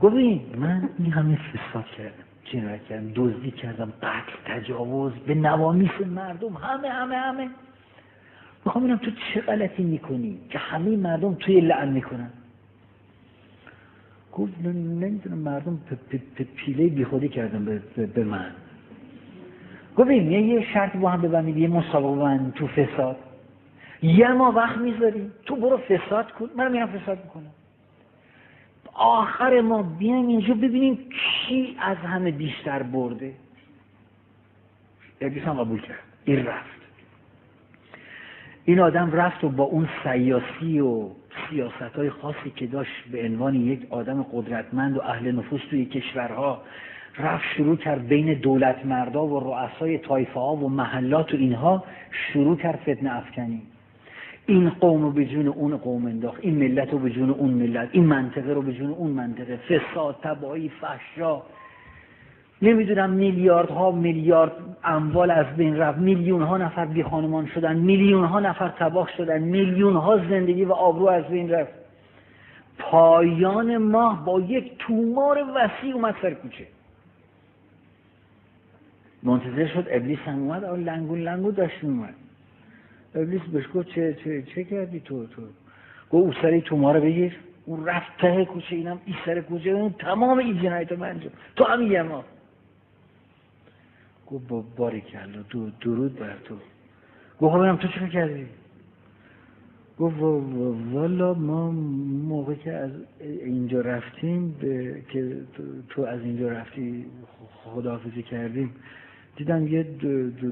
گفت 0.00 0.14
من 0.58 0.88
این 0.98 1.12
همه 1.12 1.36
فساد 1.36 1.84
کردم. 1.84 2.24
جنایت 2.44 2.84
کردم 2.84 3.12
دزدی 3.14 3.50
کردم 3.50 3.92
قتل 4.02 4.32
تجاوز 4.44 5.12
به 5.12 5.34
نوامیس 5.34 6.00
مردم 6.06 6.52
همه 6.52 6.88
همه 6.88 7.16
همه. 7.16 7.50
می‌خوام 8.64 8.84
ببینم 8.84 8.98
تو 8.98 9.10
چه 9.10 9.40
غلطی 9.40 9.82
می‌کنی 9.82 10.38
که 10.50 10.58
همه 10.58 10.96
مردم 10.96 11.34
توی 11.34 11.60
لعن 11.60 11.88
می‌کنن. 11.88 12.30
گفت 14.36 14.52
نمی‌دونم 14.64 15.38
مردم 15.38 15.80
پیله 16.56 16.88
بیخودی 16.88 17.28
کردن 17.28 17.80
به, 18.14 18.24
من. 18.24 18.50
گفت 19.96 20.10
یه 20.10 20.72
شرط 20.74 20.96
با 20.96 21.10
هم 21.10 21.22
ببندید 21.22 21.56
یه 21.56 21.68
مسابقه 21.68 22.50
تو 22.54 22.66
فساد. 22.66 23.16
یه 24.02 24.28
ما 24.28 24.52
وقت 24.52 24.78
می‌ذاریم. 24.78 25.32
تو 25.44 25.56
برو 25.56 25.76
فساد 25.76 26.32
کن. 26.32 26.50
من 26.56 26.72
میرم 26.72 26.86
فساد 26.86 27.18
می‌کنم. 27.24 27.50
آخر 28.94 29.60
ما 29.60 29.82
بیایم 29.82 30.26
اینجا 30.26 30.54
ببینیم 30.54 30.98
کی 30.98 31.76
از 31.80 31.96
همه 31.96 32.30
بیشتر 32.30 32.82
برده. 32.82 33.32
ابلیس 35.20 35.42
هم 35.42 35.54
قبول 35.54 35.80
کرد. 35.80 36.02
این 36.24 36.46
رفت. 36.46 36.76
این 38.64 38.80
آدم 38.80 39.12
رفت 39.12 39.44
و 39.44 39.48
با 39.48 39.64
اون 39.64 39.88
سیاسی 40.02 40.80
و 40.80 41.08
سیاست 41.50 41.96
های 41.96 42.10
خاصی 42.10 42.50
که 42.56 42.66
داشت 42.66 43.04
به 43.12 43.24
عنوان 43.24 43.54
یک 43.54 43.86
آدم 43.90 44.22
قدرتمند 44.32 44.96
و 44.96 45.00
اهل 45.00 45.32
نفوس 45.32 45.60
توی 45.70 45.84
کشورها 45.84 46.62
رفت 47.18 47.44
شروع 47.56 47.76
کرد 47.76 48.08
بین 48.08 48.34
دولت 48.34 48.86
مردا 48.86 49.26
و 49.26 49.40
رؤسای 49.40 49.98
طایفه 49.98 50.40
ها 50.40 50.56
و 50.56 50.68
محلات 50.68 51.34
و 51.34 51.36
اینها 51.36 51.84
شروع 52.10 52.56
کرد 52.56 52.78
فتنه 52.82 53.16
افکنی. 53.16 53.62
این 54.46 54.70
قوم 54.70 55.02
رو 55.02 55.10
به 55.10 55.24
جون 55.24 55.48
اون 55.48 55.76
قوم 55.76 56.06
انداخت 56.06 56.38
این 56.40 56.54
ملت 56.54 56.92
رو 56.92 56.98
به 56.98 57.10
جون 57.10 57.30
اون 57.30 57.50
ملت 57.50 57.88
این 57.92 58.04
منطقه 58.04 58.52
رو 58.52 58.62
به 58.62 58.72
جون 58.72 58.90
اون 58.90 59.10
منطقه. 59.10 59.56
فساد 59.56 60.16
تبایی 60.22 60.68
فحشا. 60.68 61.42
نمی‌دونم 62.62 63.10
میلیاردها 63.10 63.90
میلیارد 63.90 64.52
اموال 64.84 65.30
از 65.30 65.46
بین 65.56 65.76
رفت. 65.76 65.98
میلیون 65.98 66.42
ها 66.42 66.56
نفر 66.56 66.84
بی 66.84 67.02
خانمان 67.02 67.46
شدن. 67.46 67.76
میلیون 67.76 68.24
ها 68.24 68.40
نفر 68.40 68.68
تباه 68.68 69.10
شدن. 69.16 69.38
میلیون 69.38 69.96
ها 69.96 70.16
زندگی 70.16 70.64
و 70.64 70.72
آبرو 70.72 71.06
از 71.06 71.24
بین 71.24 71.50
رفت. 71.50 71.72
پایان 72.78 73.76
ماه 73.76 74.24
با 74.24 74.40
یک 74.40 74.72
تومار 74.78 75.44
وسیع 75.54 75.94
اومد 75.94 76.14
سر 76.22 76.34
کوچه. 76.34 76.66
منتظر 79.22 79.66
شد 79.66 79.86
ابلیس 79.90 80.18
هم 80.18 80.38
اومد. 80.38 80.64
لنگون 80.64 81.20
لنگون 81.20 81.54
داشت 81.54 81.84
اومد 81.84 82.14
ابلیس 83.14 83.42
بهش 83.42 83.64
گفت 83.74 83.88
چه, 83.88 84.14
چه, 84.24 84.42
چه 84.42 84.64
کردی 84.64 85.00
تو 85.00 85.26
تو؟ 85.26 85.42
گفت 86.10 86.24
او 86.24 86.32
سری 86.42 86.60
بگیر. 87.00 87.36
اون 87.66 87.86
رفت 87.86 88.16
ته 88.18 88.44
کوچه 88.44 88.76
اینم 88.76 89.00
ای 89.06 89.14
سر 89.26 89.40
کوچه. 89.40 89.70
اون 89.70 89.94
تمام 89.98 90.38
این 90.38 90.62
جنایت 90.62 90.92
من 90.92 91.20
تو 91.56 91.64
هم 91.64 91.92
یه 91.92 92.02
ما 92.02 92.24
گفت 94.26 94.48
با 94.48 94.64
باری 94.76 95.00
کلا 95.00 95.42
دو 95.50 95.70
درود 95.80 96.18
بر 96.18 96.36
تو. 96.44 96.54
گفت 97.40 97.54
خب 97.54 97.76
تو 97.76 97.88
چه 97.88 98.08
کردی؟ 98.08 98.46
گفت 99.98 100.16
والا 100.92 101.34
ما 101.34 101.70
موقع 102.28 102.54
که 102.54 102.72
از 102.72 102.90
اینجا 103.20 103.80
رفتیم 103.80 104.56
به 104.60 105.02
که 105.12 105.36
تو 105.88 106.02
از 106.02 106.20
اینجا 106.20 106.48
رفتی 106.48 107.06
خداحافظی 107.64 108.22
کردیم 108.22 108.74
دیدم 109.36 109.66
یه 109.66 109.82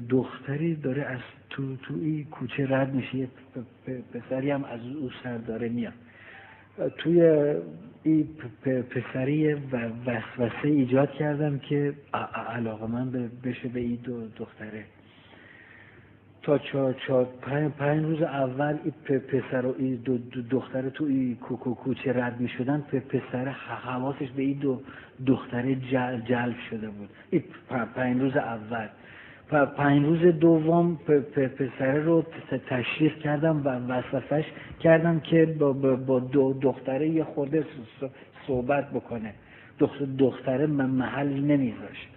دختری 0.08 0.74
داره 0.74 1.02
از 1.02 1.20
تو 1.50 1.76
تو 1.76 1.94
این 1.94 2.24
کوچه 2.24 2.66
رد 2.70 2.94
میشه 2.94 3.16
یه 3.16 3.28
پسری 4.12 4.50
هم 4.50 4.64
از 4.64 4.80
او 4.80 5.10
سر 5.22 5.38
داره 5.38 5.68
میاد. 5.68 5.92
توی 6.98 7.20
این 8.02 8.28
پسری 8.64 9.54
و 9.54 9.76
وسوسه 10.06 10.64
ایجاد 10.64 11.10
کردم 11.10 11.58
که 11.58 11.94
علاقه 12.48 12.86
من 12.86 13.30
بشه 13.44 13.68
به 13.68 13.80
این 13.80 13.96
دو 13.96 14.28
دختره. 14.28 14.84
تا 16.42 16.58
چهار 16.58 16.94
چهار 17.06 17.24
پنج, 17.24 17.72
پنج 17.72 18.04
روز 18.04 18.22
اول 18.22 18.78
این 18.84 19.18
پسر 19.18 19.66
و 19.66 19.74
این 19.78 19.94
دو 19.94 20.18
دختره 20.50 20.90
تو 20.90 21.04
این 21.04 21.36
کوکو 21.36 21.74
کوچه 21.74 22.12
رد 22.12 22.40
می 22.40 22.48
شدن 22.48 22.80
پسر 22.80 23.48
حواسش 23.48 24.30
به 24.30 24.42
این 24.42 24.58
دو 24.58 24.80
دختره 25.26 25.74
جلب 26.28 26.56
شده 26.70 26.88
بود. 26.88 27.08
این 27.30 27.42
پنج 27.94 28.20
روز 28.20 28.36
اول. 28.36 28.88
پنج 29.50 30.04
روز 30.04 30.20
دوم 30.20 30.96
پسره 31.34 32.00
رو 32.04 32.24
تشریف 32.68 33.18
کردم 33.18 33.62
و 33.64 33.68
وسوسش 33.68 34.44
کردم 34.80 35.20
که 35.20 35.46
با, 35.46 35.72
با 35.96 36.20
دختره 36.62 37.08
یه 37.08 37.24
خورده 37.24 37.64
صحبت 38.46 38.90
بکنه. 38.90 39.34
دختره 40.18 40.66
محل 40.66 41.40
نمیذاشت. 41.40 42.08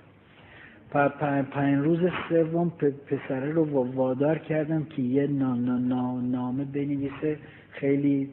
پنج 1.52 1.78
روز 1.78 2.00
سوم 2.30 2.70
پسره 3.08 3.52
رو 3.52 3.94
وادار 3.94 4.38
کردم 4.38 4.84
که 4.84 5.02
یه 5.02 5.28
نامه 5.28 6.66
بنویسه. 6.66 7.38
خیلی 7.70 8.30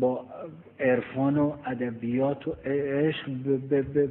با 0.00 0.24
عرفان 0.80 1.38
و 1.38 1.52
ادبیات 1.66 2.48
و 2.48 2.52
عشق 2.64 3.30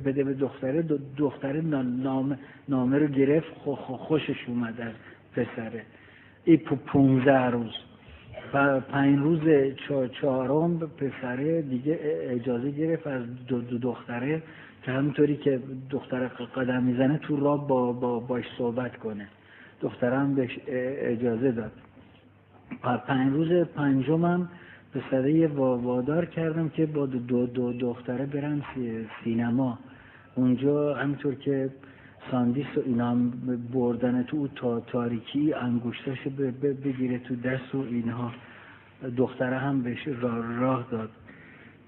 بده 0.06 0.24
به 0.24 0.34
دختره 0.34 0.82
دختره 1.18 1.62
نامه, 1.62 2.40
نامه 2.70 2.98
رو 2.98 3.08
گرفت 3.08 3.54
خوشش 4.08 4.46
اومد 4.48 4.82
از 4.82 4.94
پسره. 5.36 5.84
ای 6.44 6.58
پونزه 6.58 7.46
روز. 7.46 7.74
و 8.54 8.80
پنج 8.80 9.20
روز 9.20 9.40
چهارم 10.22 10.80
پسره 10.80 11.62
دیگه 11.62 12.00
اجازه 12.22 12.72
گرفت 12.72 13.08
از 13.08 13.22
دو, 13.48 13.62
دختره 13.62 14.42
که 14.84 14.92
همینطوری 14.92 15.38
که 15.38 15.60
دختره 15.90 16.28
قدم 16.56 16.84
می‌زنه 16.84 17.18
تو 17.18 17.36
راه 17.36 17.68
با, 17.68 17.92
با 17.92 18.20
باش 18.20 18.46
صحبت 18.58 18.98
کنه. 18.98 19.28
دخترم 19.82 20.36
بهش 20.36 20.60
اجازه 20.68 21.52
داد. 21.52 21.72
پنج 23.08 23.34
روز 23.34 23.68
پنجمم 23.68 24.50
پسره 24.94 25.48
وادار 25.48 26.26
کردم 26.26 26.70
که 26.70 26.86
با 26.86 27.06
دو, 27.06 27.46
دو 27.46 27.74
دختره 27.74 28.26
برن 28.26 28.62
سینما. 29.24 29.80
اونجا 30.36 30.96
همینطور 30.96 31.36
که 31.36 31.70
ساندیس 32.32 32.78
و 32.78 32.82
اینا 32.86 33.16
بردن 33.74 34.24
تو 34.24 34.48
تا 34.48 34.80
تاریکی 34.80 35.54
انگوشتاش 35.54 36.28
بگیره 36.62 37.20
تو 37.20 37.36
دست 37.36 37.76
و 37.76 37.82
اینها. 37.82 38.32
دختره 39.18 39.58
هم 39.58 39.82
بهش 39.82 40.08
راه, 40.08 40.60
راه 40.60 40.88
داد. 40.92 41.10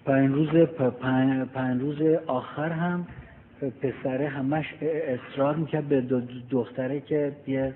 پنج 0.06 0.32
روز 0.32 0.50
پنج 1.54 1.82
روز 1.82 2.02
آخر 2.28 2.70
هم 2.70 3.08
پسره 3.82 4.28
همش 4.28 4.66
اصرار 4.82 5.56
می‌کرد 5.56 5.84
به 5.88 6.02
دختره 6.50 7.02
که 7.02 7.32
یه 7.48 7.74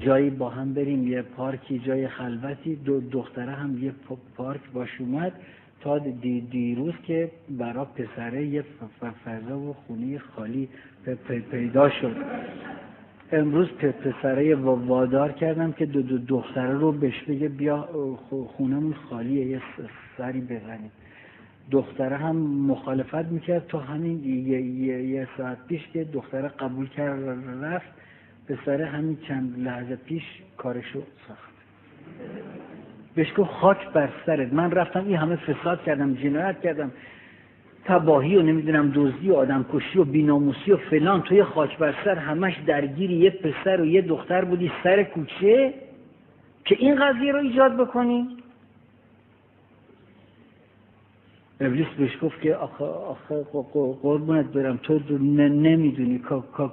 جایی 0.00 0.30
با 0.30 0.48
هم 0.48 0.74
بریم 0.74 1.08
یه 1.08 1.22
پارکی 1.22 1.78
جای 1.78 2.08
خلوتی. 2.08 2.76
دو 2.76 3.00
دختره 3.00 3.52
هم 3.52 3.84
یه 3.84 3.92
پارک 4.36 4.60
باش 4.72 5.00
اومد. 5.00 5.32
تا 5.80 5.98
دیروز 6.50 6.94
که 7.06 7.30
برا 7.48 7.84
پسره 7.84 8.46
یه 8.46 8.64
فضا 9.24 9.58
و 9.58 9.72
خونه 9.72 10.18
خالی 10.18 10.68
پیدا 11.50 11.90
شد. 11.90 12.16
امروز 13.32 13.68
پسره 13.68 14.54
وادار 14.54 15.32
کردم 15.32 15.72
که 15.72 15.86
دو, 15.86 16.02
دو 16.02 16.18
دختره 16.18 16.72
رو 16.72 16.92
بهش 16.92 17.22
بگه 17.22 17.48
بیا 17.48 17.88
خونمون 18.56 18.94
خالیه 18.94 19.46
یه 19.46 19.62
سری 20.18 20.40
بزنیم. 20.40 20.90
دختره 21.70 22.16
هم 22.16 22.36
مخالفت 22.36 23.14
می‌کرد. 23.14 23.66
تا 23.66 23.78
همین 23.78 24.24
یه, 24.24 24.60
یه،, 24.60 25.02
یه 25.02 25.28
ساعت 25.36 25.66
پیش 25.66 25.88
که 25.92 26.04
دختره 26.04 26.48
قبول 26.48 26.88
کرد 26.88 27.20
رفت. 27.62 27.99
پسره 28.50 28.86
همین 28.86 29.18
چند 29.28 29.58
لحظه 29.58 29.96
پیش 29.96 30.22
کارشو 30.56 31.02
ساخت. 31.28 31.50
بهش 33.14 33.32
گفت 33.36 33.50
خاک 33.50 33.88
بر 33.88 34.08
سرت. 34.26 34.52
من 34.52 34.70
رفتم 34.70 35.04
این 35.06 35.16
همه 35.16 35.36
فساد 35.36 35.82
کردم 35.82 36.14
جنایت 36.14 36.60
کردم. 36.60 36.92
تباهی 37.84 38.36
و 38.36 38.42
نمی‌دونم 38.42 38.92
دزدی 38.94 39.30
و 39.30 39.34
آدم 39.34 39.66
کشی 39.72 39.98
و 39.98 40.04
بیناموسی 40.04 40.72
و 40.72 40.76
فلان. 40.76 41.22
توی 41.22 41.44
خاک 41.44 41.78
بر 41.78 41.94
سر 42.04 42.14
همش 42.14 42.56
درگیری. 42.66 43.14
یه 43.14 43.30
پسر 43.30 43.80
و 43.80 43.86
یه 43.86 44.02
دختر 44.02 44.44
بودی 44.44 44.72
سر 44.82 45.02
کوچه 45.02 45.74
که 46.64 46.76
این 46.78 46.94
قضیه 46.94 47.32
رو 47.32 47.38
ایجاد 47.38 47.76
بکنی. 47.76 48.36
ابلیس 51.60 51.86
بهش 51.98 52.18
گفت 52.22 52.40
که 52.40 52.54
آخه, 52.54 52.84
آخه 52.84 53.42
قربونت 54.02 54.46
برم. 54.46 54.76
تو 54.76 55.00
نمی‌دونی 55.18 56.18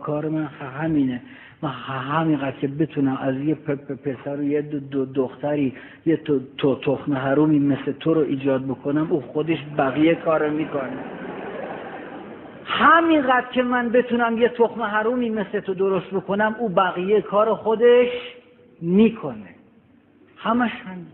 کار 0.02 0.30
من 0.30 0.46
همینه. 0.46 1.22
من 1.62 1.70
همینقدر 1.70 2.60
که 2.62 2.68
بتونم 2.68 3.18
از 3.18 3.36
یه 3.36 3.56
پسر 3.56 4.36
و 4.36 4.44
یه 4.44 4.62
دو 4.62 5.06
دختری 5.06 5.74
یه 6.06 6.22
تو 6.58 6.76
تخم 6.76 7.14
حرومی 7.14 7.60
مثل 7.60 7.92
تو 7.92 8.14
رو 8.14 8.22
ایجاد 8.22 8.66
بکنم 8.66 9.12
او 9.12 9.22
خودش 9.22 9.58
بقیه 9.78 10.16
کار 10.16 10.50
می‌کنه. 10.50 10.98
همینقدر 12.66 13.48
که 13.52 13.64
من 13.64 13.90
بتونم 13.90 14.38
یه 14.38 14.50
تخم 14.50 14.82
حرومی 14.82 15.30
مثل 15.30 15.60
تو 15.60 15.74
درست 15.74 16.08
بکنم 16.08 16.56
او 16.60 16.70
بقیه 16.70 17.22
کار 17.22 17.56
خودش 17.56 18.10
می‌کنه. 18.82 19.56
همش 20.38 20.72
همین. 20.72 21.08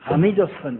همه 0.00 0.32
داستان 0.32 0.78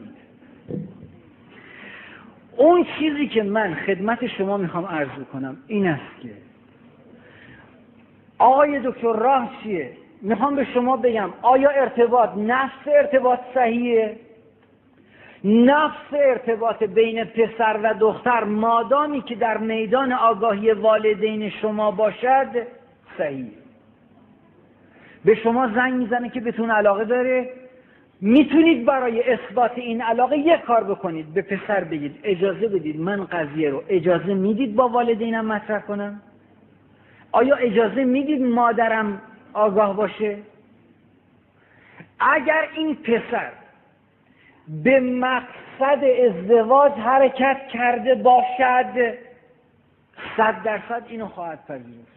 اون 2.57 2.87
چیزی 2.99 3.29
که 3.29 3.43
من 3.43 3.75
خدمت 3.75 4.27
شما 4.27 4.57
می‌خوام 4.57 4.85
عرض 4.85 5.09
کنم 5.33 5.57
این 5.67 5.87
است 5.87 6.21
که 6.23 6.31
آقای 8.43 8.81
دکتر 8.85 9.13
راه 9.13 9.51
چیه؟ 9.63 9.91
می‌خوام 10.23 10.57
به 10.57 10.65
شما 10.65 10.97
بگم 10.97 11.31
آیا 11.43 11.71
ارتباط 11.71 12.31
نفس 12.37 12.87
ارتباط 12.87 13.39
صحیحه؟ 13.55 14.17
نفس 15.45 16.13
ارتباط 16.13 16.83
بین 16.83 17.25
پسر 17.25 17.81
و 17.83 17.95
دختر 17.95 18.45
مادامی 18.45 19.23
که 19.23 19.35
در 19.35 19.59
میدان 19.59 20.13
آگاهی 20.13 20.73
والدین 20.73 21.51
شما 21.51 21.91
باشد 21.91 22.49
صحیح. 23.19 23.51
به 25.25 25.35
شما 25.35 25.69
زنگ 25.75 25.95
می‌زنه 25.95 26.29
که 26.29 26.41
بتون 26.41 26.71
علاقه 26.71 27.05
داره. 27.05 27.51
می‌تونید 28.21 28.85
برای 28.87 29.33
اثبات 29.33 29.73
این 29.77 30.03
علاقه 30.03 30.39
یک 30.39 30.61
کار 30.61 30.85
بکنید 30.85 31.35
به 31.35 31.43
پسر 31.43 31.85
بگید 31.85 32.19
اجازه 32.25 32.69
بدید 32.69 33.01
من 33.01 33.25
قضیه 33.25 33.71
رو 33.71 33.83
اجازه 33.89 34.35
می‌دید 34.35 34.75
با 34.77 34.89
والدینم 34.89 35.47
مطرح 35.47 35.81
کنم؟ 35.81 36.21
آیا 37.33 37.57
اجازه 37.57 38.05
می‌دید 38.05 38.43
مادرم 38.43 39.21
آگاه 39.53 39.97
باشه؟ 39.97 40.39
اگر 42.21 42.69
این 42.77 42.95
پسر 42.97 43.53
به 44.85 45.01
مقصد 45.01 46.05
ازدواج 46.05 46.93
حرکت 46.93 47.59
کرده 47.73 48.15
باشد 48.15 49.15
صد 50.37 50.63
درصد 50.63 51.03
اینو 51.09 51.27
خواهد 51.27 51.67
پذیرفت. 51.69 52.13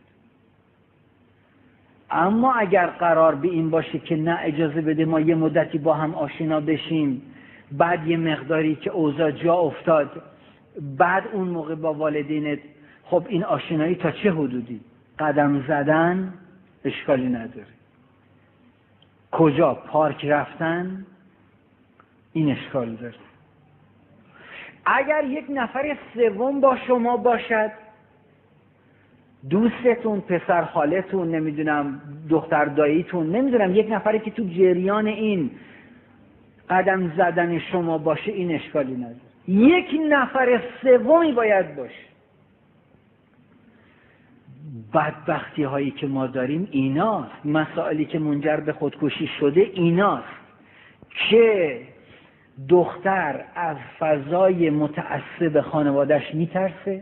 اما 2.12 2.54
اگر 2.54 2.88
قرار 2.88 3.36
به 3.36 3.48
این 3.48 3.70
باشه 3.70 4.00
که 4.00 4.16
نه 4.16 4.40
اجازه 4.42 4.82
بده 4.82 5.06
ما 5.06 5.20
یه 5.20 5.36
مدتی 5.36 5.78
با 5.78 5.94
هم 5.94 6.16
آشنا 6.16 6.60
بشیم 6.60 7.22
بعد 7.72 8.08
یه 8.08 8.18
مقداری 8.18 8.76
که 8.76 8.92
اوضاع 8.92 9.32
جا 9.32 9.54
افتاد 9.54 10.22
بعد 10.98 11.24
اون 11.34 11.48
موقع 11.48 11.76
با 11.76 11.94
والدینت 11.94 12.60
خب 13.04 13.26
این 13.30 13.44
آشنایی 13.44 13.96
تا 13.96 14.12
چه 14.12 14.32
حدودی؟ 14.32 14.82
قدم 15.20 15.64
زدن 15.68 16.34
اشکالی 16.86 17.28
نداره. 17.28 17.68
کجا 19.32 19.74
پارک 19.74 20.26
رفتن 20.26 21.06
این 22.34 22.52
اشکال 22.52 22.96
داره. 22.96 23.14
اگر 24.86 25.24
یک 25.24 25.46
نفر 25.50 25.98
سوم 26.14 26.62
با 26.62 26.78
شما 26.88 27.18
باشد 27.18 27.72
دوستتون 29.50 30.22
پسر 30.22 30.66
خالتون 30.66 31.32
نمی‌دونم 31.36 32.02
دختر 32.30 32.66
داییتون 32.66 33.36
نمی‌دونم 33.36 33.76
یک 33.76 33.88
نفری 33.92 34.20
که 34.20 34.32
تو 34.32 34.44
جریان 34.44 35.08
این 35.08 35.52
قدم 36.70 37.12
زدن 37.18 37.60
شما 37.60 37.98
باشه 37.98 38.32
این 38.32 38.56
اشکالی 38.56 38.96
نداره. 38.96 39.16
یک 39.48 40.00
نفر 40.10 40.62
سومی 40.82 41.32
باید 41.32 41.76
باشه. 41.76 42.15
بدبختی 44.96 45.64
هایی 45.64 45.92
که 45.92 46.08
ما 46.08 46.28
داریم 46.28 46.68
ایناست. 46.72 47.46
مسائلی 47.46 48.06
که 48.06 48.20
منجر 48.20 48.58
به 48.58 48.74
خودکشی 48.74 49.28
شده 49.40 49.62
ایناست. 49.62 50.46
که 51.30 51.82
دختر 52.70 53.46
از 53.56 53.78
فضای 54.00 54.70
متعصب 54.70 55.62
خانوادش 55.62 56.36
میترسه؟ 56.36 57.02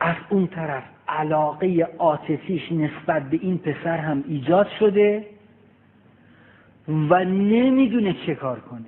از 0.00 0.16
اون 0.28 0.46
طرف 0.46 0.82
علاقه 1.08 1.88
عاطفیش 1.98 2.72
نسبت 2.72 3.30
به 3.30 3.38
این 3.42 3.58
پسر 3.58 3.96
هم 3.96 4.24
ایجاد 4.28 4.68
شده 4.78 5.26
و 6.88 7.24
نمی‌دونه 7.24 8.16
چه 8.26 8.34
کار 8.34 8.60
کنه. 8.60 8.80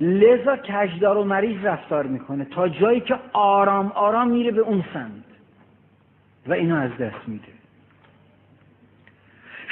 لذا 0.00 0.56
کجدار 0.56 1.16
و 1.16 1.24
مریض 1.24 1.64
رفتار 1.64 2.06
می‌کنه 2.06 2.44
تا 2.44 2.68
جایی 2.68 3.00
که 3.00 3.18
آرام 3.32 3.92
آرام 3.94 4.30
میره 4.30 4.50
به 4.50 4.60
اون 4.60 4.84
سمت. 4.94 5.33
و 6.46 6.52
اینو 6.52 6.76
از 6.76 6.90
دست 6.90 7.28
میده. 7.28 7.44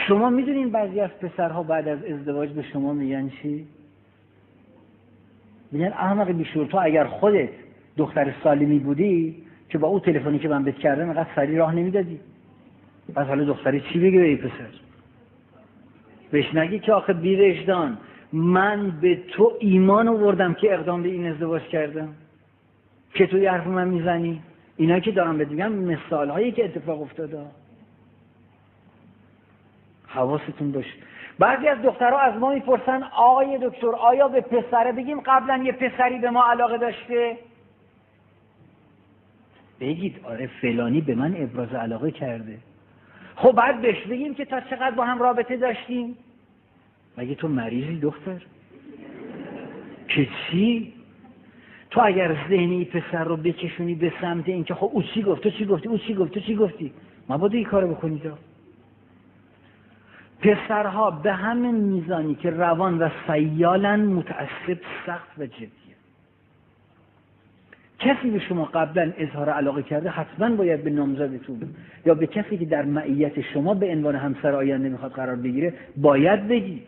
شما 0.09 0.31
می‌دونین 0.31 0.71
بعضی 0.71 1.01
از 1.01 1.11
پسرها 1.11 1.63
بعد 1.63 1.89
از 1.89 2.05
ازدواج 2.05 2.51
به 2.51 2.63
شما 2.63 2.93
میگن 2.93 3.29
چی؟ 3.29 3.67
میگن 5.73 5.93
احمق 5.93 6.31
بیشور 6.31 6.67
تو 6.67 6.79
اگر 6.83 7.05
خودت 7.05 7.49
دختر 7.97 8.35
سالمی 8.45 8.79
بودی 8.79 9.43
که 9.69 9.79
با 9.79 9.89
او 9.89 10.01
تلفنی 10.01 10.39
که 10.39 10.49
من 10.49 10.65
بهت 10.65 10.79
کردم 10.79 11.05
اینقدر 11.05 11.29
سری 11.37 11.57
راه 11.57 11.75
نمی‌دادی. 11.75 12.21
پس 13.15 13.27
حالا 13.27 13.45
دختری 13.45 13.81
چی 13.81 13.99
بگه 13.99 14.19
به 14.19 14.37
پسر؟ 14.37 14.69
بهش 16.31 16.55
نگی 16.55 16.79
که 16.79 16.93
آخه 16.93 17.13
بیرشدان 17.13 17.99
من 18.33 18.91
به 18.91 19.17
تو 19.29 19.53
ایمان 19.61 20.09
آوردم 20.09 20.55
که 20.55 20.75
اقدام 20.75 21.03
به 21.03 21.09
این 21.09 21.27
ازدواج 21.27 21.63
کردم. 21.63 22.09
که 23.15 23.27
تو 23.27 23.39
حرف 23.39 23.67
من 23.67 23.89
می‌زنی؟ 23.89 24.43
اینا 24.83 25.01
که 25.01 25.11
دارم 25.13 25.39
بهت 25.39 25.49
میگم 25.49 25.73
مثال 25.73 26.31
هایی 26.31 26.53
که 26.53 26.65
اتفاق 26.65 27.03
افتاده. 27.03 27.47
حواستون 30.07 30.73
باشه. 30.73 30.95
بعضی 31.39 31.69
از 31.69 31.83
دخترها 31.83 32.19
از 32.19 32.41
ما 32.41 32.55
می‌پرسن 32.55 33.03
آقای 33.03 33.59
دکتر 33.63 33.87
آیا 33.87 34.29
به 34.29 34.41
پسره 34.41 34.93
بگیم 34.93 35.21
قبلا 35.21 35.57
یه 35.57 35.73
پسری 35.73 36.19
به 36.19 36.31
ما 36.31 36.45
علاقه 36.51 36.79
داشته؟ 36.79 37.37
بگید 39.81 40.21
آره 40.25 40.47
فلانی 40.47 41.01
به 41.01 41.15
من 41.15 41.35
ابراز 41.37 41.75
علاقه 41.75 42.11
کرده. 42.11 42.59
خب 43.37 43.53
بعد 43.53 43.81
بهش 43.81 44.07
بگیم 44.07 44.35
که 44.35 44.45
تا 44.45 44.61
چقدر 44.61 44.91
با 44.91 45.05
هم 45.05 45.19
رابطه 45.19 45.57
داشتیم؟ 45.57 46.17
مگه 47.19 47.35
تو 47.35 47.49
مریضی 47.49 48.01
دختر؟ 48.01 48.43
که 50.09 50.29
چی؟ 50.51 50.93
تو 51.93 52.01
اگر 52.05 52.37
ذهنی 52.49 52.85
پسر 52.85 53.25
رو 53.25 53.37
بکشونی 53.37 53.95
به 53.95 54.13
سمت 54.21 54.49
اینکه 54.49 54.75
خب 54.75 54.91
او 54.93 55.03
چی 55.03 55.23
گفت؟ 55.23 55.43
تو 55.43 55.51
چی 55.51 55.67
گفتی؟ 55.67 55.89
او 55.89 55.99
چی 55.99 56.15
گفت؟ 56.15 56.33
تو 56.33 56.41
چی 56.41 56.57
گفتی؟ 56.57 56.93
باید 57.29 57.55
این 57.55 57.65
کارو 57.65 57.95
بکنید 57.95 58.33
پسرها 60.41 61.11
به 61.11 61.33
همین 61.33 61.75
میزانی 61.75 62.35
که 62.35 62.51
روان 62.51 62.99
و 62.99 63.09
سیالن 63.27 64.01
متعصب 64.01 64.79
سخت 65.07 65.39
و 65.39 65.47
جدیه 65.47 65.71
کسی 67.99 68.31
به 68.31 68.39
شما 68.39 68.65
قبلا 68.65 69.13
اظهار 69.17 69.51
علاقه 69.51 69.83
کرده 69.83 70.11
حتما 70.11 70.57
باید 70.57 70.85
به 70.85 70.91
نامزدتون 70.91 71.75
یا 72.07 72.15
به 72.15 72.27
کسی 72.27 72.59
که 72.59 72.65
در 72.65 72.83
معیت 72.83 73.41
شما 73.41 73.75
به 73.75 73.91
عنوان 73.91 74.17
همسر 74.17 74.55
آینده 74.55 74.89
می‌خواد 74.89 75.13
قرار 75.13 75.37
بگیره 75.37 75.75
باید 75.97 76.49
بگید. 76.49 76.87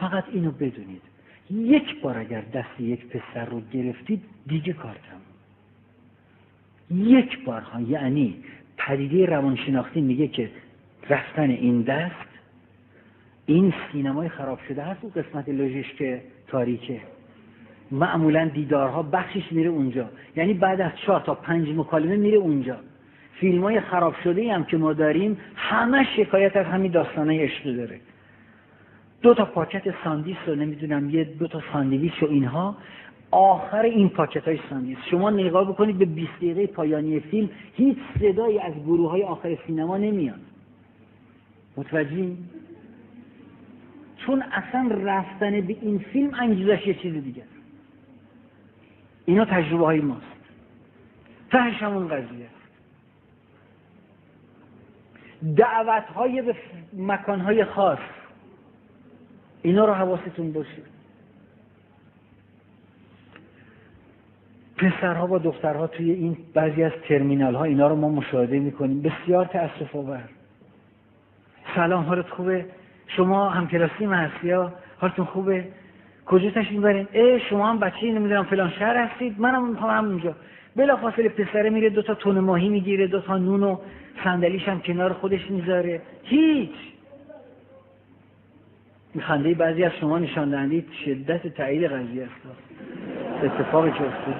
فقط 0.00 0.24
اینو 0.32 0.50
بدونید. 0.50 1.09
یک 1.50 2.00
بار 2.00 2.18
اگر 2.18 2.40
دست 2.40 2.80
یک 2.80 3.06
پسر 3.06 3.44
رو 3.44 3.60
گرفتید 3.72 4.22
دیگه 4.46 4.72
کار 4.72 4.96
تموم. 5.10 5.20
یک 7.10 7.44
بار 7.44 7.60
ها 7.60 7.80
یعنی 7.80 8.36
پدیده 8.76 9.26
روانشناختی 9.26 10.00
میگه 10.00 10.28
که 10.28 10.50
رفتن 11.10 11.50
این 11.50 11.82
دست 11.82 12.30
این 13.46 13.72
سینمای 13.92 14.28
خراب 14.28 14.58
شده 14.68 14.82
هست 14.82 14.98
اون 15.02 15.12
قسمت 15.12 15.48
لوژیش 15.48 15.94
که 15.94 16.22
تاریکه. 16.48 17.00
معمولا 17.90 18.50
دیدارها 18.54 19.02
بخشش 19.02 19.52
میره 19.52 19.70
اونجا. 19.70 20.10
یعنی 20.36 20.54
بعد 20.54 20.80
از 20.80 20.92
چهار 21.06 21.20
تا 21.20 21.34
پنج 21.34 21.68
مکالمه 21.68 22.16
میره 22.16 22.38
اونجا. 22.38 22.76
فیلم 23.34 23.62
های 23.62 23.80
خراب 23.80 24.14
شده 24.24 24.52
هم 24.54 24.64
که 24.64 24.76
ما 24.76 24.92
داریم 24.92 25.38
همه 25.56 26.06
شکایت 26.16 26.56
از 26.56 26.66
همین 26.66 26.92
داستانه 26.92 27.44
عشق 27.44 27.76
داره. 27.76 28.00
دو 29.22 29.34
تا 29.34 29.44
پاکت 29.44 29.94
ساندیس 30.04 30.36
رو 30.46 30.54
نمی‌دونم 30.54 31.10
یه 31.10 31.24
دو 31.24 31.46
تا 31.46 31.62
ساندویچ 31.72 32.22
و 32.22 32.26
اینها. 32.26 32.76
آخر 33.30 33.82
این 33.82 34.08
پاکت 34.08 34.44
های 34.44 34.60
ساندیس 34.70 34.98
شما 35.10 35.30
نگاه 35.30 35.68
بکنید 35.68 35.98
به 35.98 36.04
20 36.04 36.36
دقیقه 36.36 36.66
پایانی 36.66 37.20
فیلم 37.20 37.50
هیچ 37.74 37.98
صدایی 38.20 38.58
از 38.58 38.74
گروه 38.74 39.10
های 39.10 39.22
آخر 39.22 39.58
سینما 39.66 39.96
نمیاد. 39.96 40.40
متوجه 41.76 42.32
چون 44.16 44.42
اصلا 44.42 44.90
رفتن 45.02 45.60
به 45.60 45.76
این 45.80 45.98
فیلم 45.98 46.34
انگیزش 46.34 46.86
یه 46.86 46.94
چیز 46.94 47.14
دیگه. 47.14 47.42
اینا 49.24 49.44
تجربه 49.44 49.84
های 49.84 50.00
ماست. 50.00 50.26
تهش 51.50 51.82
همون 51.82 52.08
قضیه. 52.08 52.46
دعوت 55.56 56.04
های 56.04 56.42
به 56.42 56.54
مکان 56.96 57.40
های 57.40 57.64
خاص. 57.64 57.98
اینا 59.62 59.84
رو 59.84 59.92
حواستون 59.92 60.52
باشه. 60.52 60.82
پسرها 64.76 65.26
با 65.26 65.38
دخترها 65.38 65.86
توی 65.86 66.10
این 66.10 66.36
بعضی 66.54 66.82
از 66.82 66.92
ترمینال 67.08 67.54
ها 67.54 67.64
اینا 67.64 67.88
رو 67.88 67.96
ما 67.96 68.08
مشاهده 68.08 68.58
می‌کنیم. 68.58 69.02
بسیار 69.02 69.44
تأسف 69.44 69.96
آور. 69.96 70.24
سلام 71.74 72.04
حالت 72.04 72.28
خوبه؟ 72.28 72.66
شما 73.06 73.48
هم 73.48 73.68
کلاسی 73.68 74.04
هستی 74.04 74.52
حالتون 74.98 75.24
خوبه؟ 75.24 75.64
کجا 76.26 76.50
تشریف 76.50 76.80
برین 76.80 77.08
ای 77.12 77.40
شما 77.40 77.66
هم 77.70 77.78
بچه 77.78 78.06
نمی‌دونم 78.06 78.44
فلان 78.44 78.70
شهر 78.70 78.96
هستید. 78.96 79.40
منم 79.40 79.68
می‌خوام 79.68 79.90
همونجا 79.90 80.34
بلا 80.76 80.96
فاصله 80.96 81.28
پسره 81.28 81.70
میره 81.70 81.90
دو 81.90 82.02
تا 82.02 82.14
تون 82.14 82.38
ماهی 82.38 82.68
می‌گیره 82.68 83.06
دو 83.06 83.20
تا 83.20 83.38
نون 83.38 83.62
و 83.62 83.76
صندلیش 84.24 84.68
هم 84.68 84.80
کنار 84.80 85.12
خودش 85.12 85.50
می‌ذاره. 85.50 86.02
هیچ! 86.22 86.70
خنده 89.18 89.54
بعضی 89.54 89.84
از 89.84 89.92
شما 90.00 90.18
نشان 90.18 90.50
دهنده 90.50 90.84
شدت 91.04 91.46
تایید 91.46 91.84
قضیه 91.84 92.22
است. 92.22 92.32
اتفاقی 93.44 93.90
که 93.90 94.04
افتاد. 94.04 94.34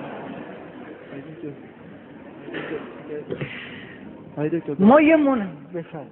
ما 4.79 5.01
یه 5.01 5.17
من 5.17 5.49
بفرد 5.75 6.07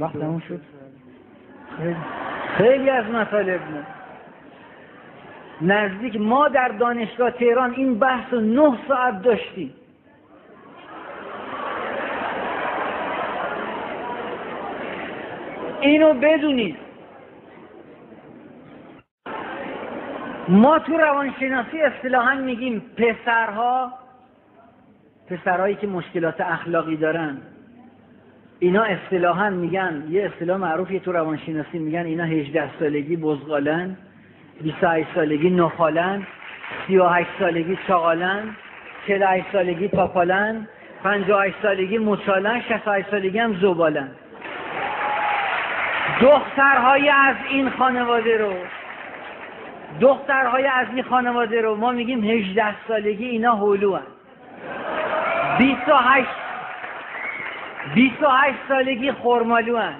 وقت 0.00 0.12
تموم 0.12 0.42
شد؟ 0.48 0.60
خیلی. 1.78 1.96
خیلی 2.56 2.90
از 2.90 3.04
مطالب 3.04 3.60
نزدیک 5.60 6.20
ما 6.20 6.48
در 6.48 6.68
دانشگاه 6.68 7.30
تهران 7.30 7.74
این 7.74 7.98
بحث 7.98 8.32
رو 8.32 8.40
نه 8.40 8.78
ساعت 8.88 9.22
داشتیم. 9.22 9.74
اینو 15.80 16.14
بدونید. 16.14 16.81
ما 20.52 20.78
تو 20.78 20.96
روانشناسی 20.96 21.80
اصطلاحا 21.80 22.34
میگیم 22.34 22.82
پسرها 22.96 23.92
پسرهایی 25.30 25.74
که 25.74 25.86
مشکلات 25.86 26.40
اخلاقی 26.40 26.96
دارن 26.96 27.38
اینا 28.58 28.82
اصطلاحا 28.82 29.50
میگن 29.50 30.04
یه 30.10 30.24
اصطلاح 30.24 30.56
معروفی 30.56 31.00
تو 31.00 31.12
روانشناسی 31.12 31.78
میگن 31.78 32.06
اینا 32.06 32.24
18 32.24 32.70
سالگی 32.78 33.16
بزغالن 33.16 33.96
28 34.62 35.08
سالگی 35.14 35.50
نخالن 35.50 36.26
38 36.86 37.28
سالگی 37.38 37.78
چاقالن 37.88 38.56
48 39.08 39.46
سالگی 39.52 39.88
پاپالن 39.88 40.68
58 41.04 41.56
سالگی 41.62 41.98
مچالن 41.98 42.60
68 42.60 43.10
سالگی 43.10 43.38
هم 43.38 43.60
زبالن. 43.60 44.08
دخترهای 46.20 47.08
از 47.08 47.36
این 47.50 47.70
خانواده 47.70 48.38
رو 48.38 48.52
دخترهای 50.00 50.66
از 50.66 50.86
این 50.94 51.02
خانواده 51.02 51.60
رو 51.60 51.76
ما 51.76 51.90
میگیم 51.90 52.24
18 52.24 52.74
سالگی 52.88 53.26
اینا 53.26 53.56
هلو 53.56 53.96
هن. 53.96 54.02
28 55.58 56.28
28 57.94 58.58
سالگی 58.68 59.12
خرمالو 59.12 59.78
هن. 59.78 59.94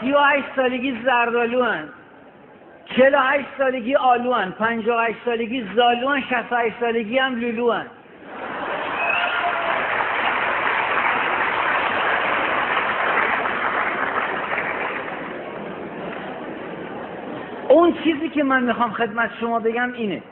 38 0.00 0.46
سالگی 0.56 0.98
زردالو 1.04 1.64
هن. 1.64 1.88
48 2.96 3.46
سالگی 3.58 3.94
آلو 3.94 4.32
هن. 4.32 4.52
58 4.52 5.16
سالگی 5.24 5.68
زالو 5.74 6.08
هن. 6.08 6.20
68 6.20 6.76
سالگی 6.80 7.18
هم 7.18 7.40
لولو 7.40 7.72
هن. 7.72 7.86
اون 17.90 17.98
چیزی 18.04 18.28
که 18.28 18.42
من 18.42 18.64
می‌خوام 18.64 18.90
خدمت 18.90 19.30
شما 19.40 19.58
بگم 19.58 19.92
اینه. 19.92 20.22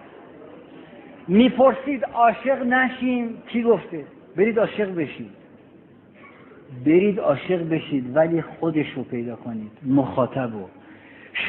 می‌پرسید 1.29 2.05
عاشق 2.05 2.63
نشیم 2.63 3.43
کی 3.49 3.63
گفته؟ 3.63 4.05
برید 4.37 4.59
عاشق 4.59 4.95
بشید 4.95 5.31
برید 6.85 7.21
عاشق 7.21 7.69
بشید 7.69 8.17
ولی 8.17 8.43
خودش 8.43 8.87
رو 8.97 9.03
پیدا 9.03 9.37
کنید. 9.37 9.71
مخاطب 9.87 10.53
رو 10.53 10.69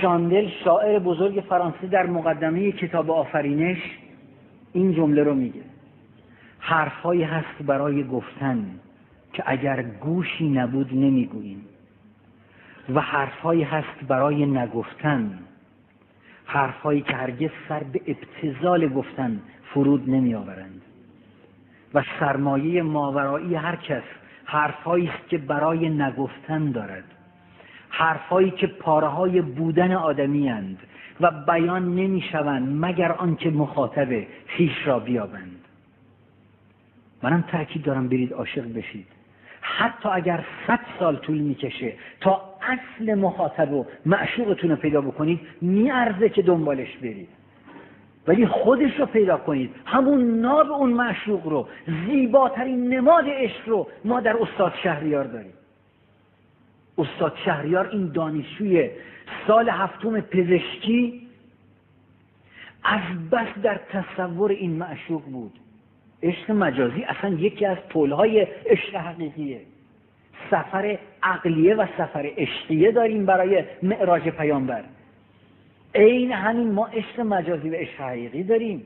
شاندل 0.01 0.47
شاعر 0.64 0.99
بزرگ 0.99 1.43
فرانسه 1.49 1.88
در 1.88 2.05
مقدمه 2.05 2.72
کتاب 2.72 3.12
آفرینش 3.12 3.97
این 4.74 4.93
جمله 4.93 5.24
رو 5.24 5.34
میگه. 5.34 5.62
حرفهایی 6.60 7.24
هست 7.24 7.64
برای 7.68 8.03
گفتن 8.03 8.66
که 9.34 9.43
اگر 9.45 9.82
گوشی 9.82 10.49
نبود 10.49 10.93
نمی‌گوییم. 10.93 11.66
و 12.93 13.01
حرفهایی 13.01 13.64
هست 13.64 14.07
برای 14.07 14.45
نگفتن 14.45 15.39
حرفهایی 16.52 17.02
که 17.02 17.16
هرگز 17.16 17.50
سر 17.70 17.84
به 17.84 18.02
ابتزال 18.08 18.88
گفتن 18.88 19.41
فرود 19.74 20.10
نمی 20.10 20.36
آورند 20.36 20.82
و 21.93 22.04
سرمایه 22.20 22.82
ماورایی 22.82 23.56
هر 23.56 23.76
کس 23.76 24.04
حرفهایی 24.45 25.08
است 25.08 25.30
که 25.30 25.38
برای 25.38 25.89
نگفتن 25.89 26.72
دارد. 26.72 27.04
حرفهایی 27.89 28.52
که 28.52 28.68
پارهای 28.68 29.41
بودن 29.41 29.91
آدمی 29.91 30.50
اند 30.50 30.78
و 31.22 31.32
بیان 31.32 31.95
نمی 31.95 32.22
شوند 32.22 32.86
مگر 32.86 33.12
آنکه 33.12 33.50
مخاطب 33.50 34.24
خیش 34.47 34.88
را 34.88 35.00
بیابند. 35.00 35.66
منم 37.24 37.41
تأکید 37.41 37.84
دارم 37.84 38.08
برید 38.08 38.34
عاشق 38.34 38.74
بشید. 38.74 39.08
حتی 39.62 40.10
اگر 40.10 40.45
صد 40.68 40.80
سال 41.00 41.16
طول 41.16 41.38
می‌کشه 41.38 41.93
تا 42.22 42.49
اصل 42.70 43.13
مخاطب 43.13 43.74
و 43.74 43.86
معشوقتون 44.05 44.70
رو 44.70 44.76
پیدا 44.76 45.01
بکنید 45.01 45.39
میارزه 45.61 46.30
که 46.30 46.41
دنبالش 46.41 46.97
برید. 46.97 47.30
ولی 48.28 48.47
خودش 48.47 48.99
رو 48.99 49.05
پیدا 49.05 49.38
کنید. 49.38 49.76
همون 49.86 50.39
ناب 50.39 50.72
اون 50.72 50.93
معشوق 50.93 51.47
رو 51.47 51.67
زیباترین 52.07 52.93
نماد 52.93 53.26
عشق 53.28 53.70
رو 53.70 53.88
ما 54.05 54.20
در 54.20 54.38
استاد 54.38 54.74
شهریار 54.84 55.24
داریم. 55.24 55.53
استاد 56.97 57.34
شهریار 57.45 57.89
این 57.89 58.11
دانشجوی 58.11 58.89
سال 59.47 59.70
هفتم 59.70 60.22
پزشکی 60.22 61.28
از 62.84 63.30
بس 63.32 63.47
در 63.63 63.80
تصور 63.91 64.51
این 64.51 64.72
معشوق 64.72 65.24
بود. 65.24 65.53
عشق 66.24 66.51
مجازی 66.51 67.03
اصلا 67.03 67.30
یکی 67.30 67.65
از 67.65 67.78
پلهای 67.78 68.47
عشق 68.65 68.95
حقیقیه. 68.95 69.61
سفر 70.51 70.97
عقلیه 71.23 71.75
و 71.75 71.85
سفر 71.97 72.31
عشقیه 72.37 72.91
داریم 72.91 73.25
برای 73.25 73.63
معراج 73.83 74.29
پیامبر. 74.29 74.83
عین 75.95 76.31
همین 76.31 76.71
ما 76.71 76.85
عشق 76.85 77.19
مجازی 77.19 77.69
و 77.69 77.75
عشق 77.75 78.01
حقیقی 78.01 78.43
داریم. 78.43 78.83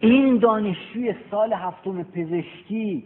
این 0.00 0.38
دانشجوی 0.38 1.14
سال 1.30 1.52
هفتم 1.52 2.02
پزشکی 2.02 3.04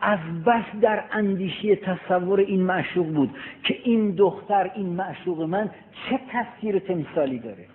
از 0.00 0.18
بس 0.46 0.64
در 0.80 1.04
اندیشی 1.12 1.76
تصور 1.76 2.40
این 2.40 2.62
معشوق 2.62 3.06
بود 3.06 3.30
که 3.64 3.78
این 3.84 4.10
دختر 4.10 4.70
این 4.74 4.86
معشوق 4.86 5.42
من 5.42 5.70
چه 6.08 6.20
تصویر 6.32 6.78
تمثالی 6.78 7.38
داره. 7.38 7.66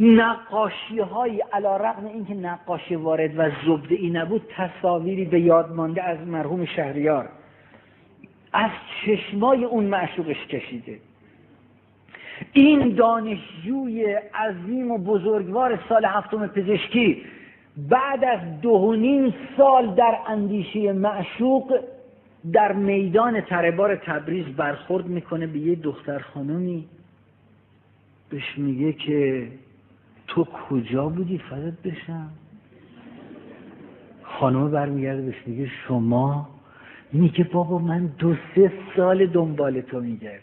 نقاشی 0.00 0.98
های 0.98 1.44
علا 1.52 1.76
رقم 1.76 2.06
اینکه 2.06 2.34
نقاشی 2.34 2.94
وارد 2.94 3.38
و 3.38 3.50
زبده 3.66 3.94
ای 3.94 4.10
نبود 4.10 4.42
تصاویری 4.56 5.24
به 5.24 5.40
یاد 5.40 5.72
مانده 5.72 6.02
از 6.02 6.18
مرحوم 6.26 6.64
شهریار. 6.64 7.28
از 8.52 8.70
چشمای 9.04 9.64
اون 9.64 9.84
معشوقش 9.84 10.46
کشیده. 10.46 10.98
این 12.52 12.94
دانشجوی 12.94 14.04
عظیم 14.34 14.90
و 14.90 14.98
بزرگوار 14.98 15.78
سال 15.88 16.04
هفتم 16.04 16.46
پزشکی 16.46 17.22
بعد 17.76 18.24
از 18.24 18.60
دو 18.60 18.94
نیم 18.96 19.34
سال 19.56 19.94
در 19.94 20.18
اندیشه 20.28 20.92
معشوق 20.92 21.80
در 22.52 22.72
میدان 22.72 23.40
تربار 23.40 23.96
تبریز 23.96 24.46
برخورد 24.46 25.06
می‌کنه 25.06 25.46
به 25.46 25.58
یه 25.58 25.74
دختر 25.74 26.18
خانومی. 26.18 26.88
بهش 28.30 28.58
میگه 28.58 28.92
که 28.92 29.48
تو 30.30 30.44
کجا 30.44 31.08
بودی 31.08 31.38
فدت 31.38 31.82
بشم؟ 31.84 32.30
خانم 34.22 34.70
برمیگرده 34.70 35.22
بهش 35.22 35.42
میگه 35.46 35.70
شما 35.88 36.48
میگه 37.12 37.44
بابا 37.44 37.78
من 37.78 38.06
دو 38.06 38.34
سه 38.54 38.72
سال 38.96 39.26
دنبال 39.26 39.80
تو 39.80 40.00
میگردم. 40.00 40.40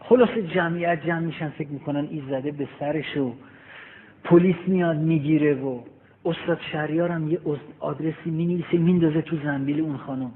خلاصه 0.00 0.42
جمعیت 0.42 1.06
جمع 1.06 1.18
میشن 1.18 1.48
فکر 1.48 1.68
می‌کنن 1.68 2.08
ایزده 2.10 2.50
به 2.50 2.68
سرش 2.80 3.16
و 3.16 3.32
پلیس 4.24 4.56
میاد 4.66 4.96
می‌گیره 4.96 5.54
و 5.54 5.80
استاد 6.24 6.60
شهریارم 6.72 7.30
یه 7.30 7.38
آدرسی 7.80 8.30
می‌نویسه 8.30 8.78
میندازه 8.78 9.22
تو 9.22 9.36
زنبیل 9.44 9.80
اون 9.80 9.96
خانم. 9.96 10.30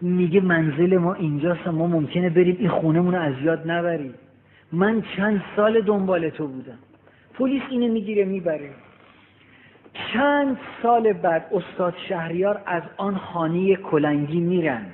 میگه 0.00 0.40
منزل 0.40 0.96
ما 0.96 1.14
اینجاست 1.14 1.66
ما 1.66 1.86
ممکنه 1.86 2.30
بریم 2.30 2.56
این 2.58 2.68
خونمون 2.68 3.14
رو 3.14 3.20
از 3.20 3.34
یاد 3.42 3.70
نبریم. 3.70 4.14
من 4.72 5.02
چند 5.16 5.42
سال 5.56 5.80
دنبال 5.80 6.30
تو 6.30 6.46
بودم. 6.46 6.78
پلیس 7.40 7.62
اینو 7.70 7.92
می‌گیره 7.92 8.24
می‌بره. 8.24 8.70
چند 10.12 10.58
سال 10.82 11.12
بعد 11.12 11.50
استاد 11.52 11.94
شهریار 12.08 12.62
از 12.66 12.82
آن 12.96 13.16
خانه 13.16 13.76
کلنگی 13.76 14.40
میرن. 14.40 14.86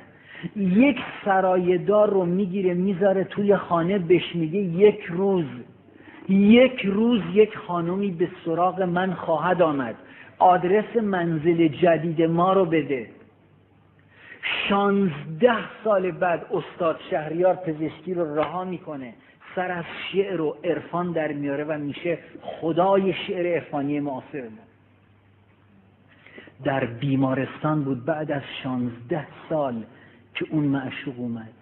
یک 0.57 0.99
سرایدار 1.25 2.11
رو 2.11 2.25
می‌گیره 2.25 2.75
می‌ذاره 2.75 3.25
توی 3.25 3.57
خانه 3.57 3.99
بهش 3.99 4.35
میگه 4.35 4.59
یک 4.59 5.03
روز. 5.09 5.45
یک 6.29 6.81
روز 6.85 7.21
یک 7.33 7.57
خانمی 7.57 8.11
به 8.11 8.29
سراغ 8.45 8.83
من 8.83 9.13
خواهد 9.13 9.63
آمد. 9.63 9.95
آدرس 10.39 10.97
منزل 10.97 11.69
جدید 11.69 12.23
ما 12.23 12.53
رو 12.53 12.65
بده. 12.65 13.07
شانزده 14.69 15.57
سال 15.85 16.11
بعد 16.11 16.47
استاد 16.53 17.01
شهریار 17.11 17.55
پزشکی 17.55 18.15
رو 18.15 18.35
رها 18.35 18.65
می‌کنه. 18.65 19.15
سر 19.57 19.71
از 19.71 19.85
شعر 20.13 20.41
و 20.41 20.57
عرفان 20.65 21.13
در 21.13 21.33
میاره 21.33 21.65
و 21.65 21.79
میشه 21.79 22.19
خدای 22.43 23.15
شعر 23.27 23.55
عرفانی 23.55 24.01
معاصر 24.01 24.43
ما. 24.43 24.67
در 26.65 26.85
بیمارستان 26.85 27.85
بود 27.85 28.05
بعد 28.05 28.33
از 28.33 28.43
شانزده 28.63 29.27
سال 29.49 29.85
که 30.35 30.47
اون 30.51 30.65
معشوق 30.65 31.21
اومد 31.21 31.53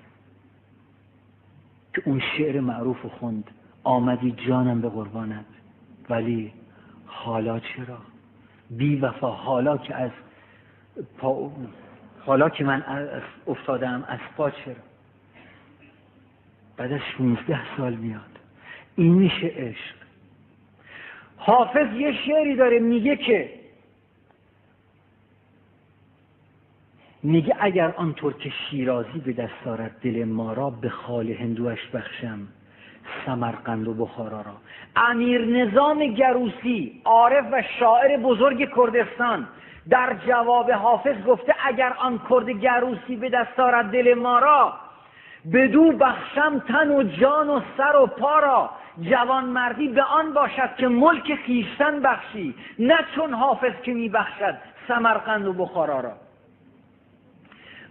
که 1.94 2.02
اون 2.04 2.22
شعر 2.36 2.60
معروف 2.60 3.06
خوند. 3.06 3.50
آمدی 3.84 4.34
جانم 4.48 4.80
به 4.80 4.88
قربانت. 4.88 5.44
ولی 6.10 6.52
حالا 7.06 7.60
چرا؟ 7.60 7.98
بی 8.70 8.96
وفا 8.96 9.30
حالا 9.30 9.76
که 9.76 9.94
از 9.94 10.10
پا 11.18 11.52
حالا 12.26 12.48
که 12.48 12.64
من 12.64 12.82
افتادم 13.46 14.04
از 14.08 14.18
پا 14.36 14.50
چرا؟ 14.50 14.93
بعد 16.76 16.92
از 16.92 17.00
16 17.18 17.76
سال 17.76 17.94
میاد. 17.94 18.20
این 18.96 19.14
میشه 19.14 19.46
عشق. 19.46 19.94
حافظ 21.36 21.92
یه 21.96 22.12
شعری 22.26 22.56
داره 22.56 22.78
میگه 22.78 23.16
که 23.16 23.50
میگه 27.22 27.56
اگر 27.60 27.94
آن 27.96 28.12
ترک 28.14 28.48
شیرازی 28.48 29.18
به 29.18 29.32
دست 29.32 29.64
دارد 29.64 30.00
دل 30.02 30.24
ما 30.24 30.52
را 30.52 30.70
به 30.70 30.88
خال 30.88 31.30
هندوش 31.30 31.88
بخشم 31.94 32.48
سمرقند 33.26 33.88
و 33.88 33.94
بخارا 33.94 34.40
را. 34.40 34.56
امیر 34.96 35.44
نظام 35.44 36.06
گروسی 36.06 37.00
عارف 37.04 37.44
و 37.52 37.62
شاعر 37.78 38.16
بزرگ 38.16 38.74
کردستان 38.76 39.48
در 39.90 40.16
جواب 40.26 40.70
حافظ 40.70 41.22
گفته 41.26 41.54
اگر 41.64 41.92
آن 41.92 42.20
کرد 42.30 42.50
گروسی 42.50 43.16
به 43.16 43.28
دست 43.28 43.56
دارد 43.56 43.90
دل 43.90 44.14
ما 44.14 44.38
را 44.38 44.74
بدو 45.52 45.92
بخشم 45.92 46.58
تن 46.58 46.90
و 46.90 47.02
جان 47.02 47.48
و 47.48 47.60
سر 47.76 47.96
و 47.96 48.06
پا 48.06 48.38
را. 48.38 48.70
جوان 49.00 49.44
مردی 49.44 49.88
به 49.88 50.02
آن 50.02 50.32
باشد 50.32 50.70
که 50.78 50.88
ملک 50.88 51.34
خیشتن 51.34 52.00
بخشی 52.00 52.54
نه 52.78 52.98
چون 53.14 53.34
حافظ 53.34 53.72
که 53.82 53.94
میبخشد 53.94 54.54
سمرقند 54.88 55.46
و 55.46 55.52
بخارا 55.52 56.00
را. 56.00 56.12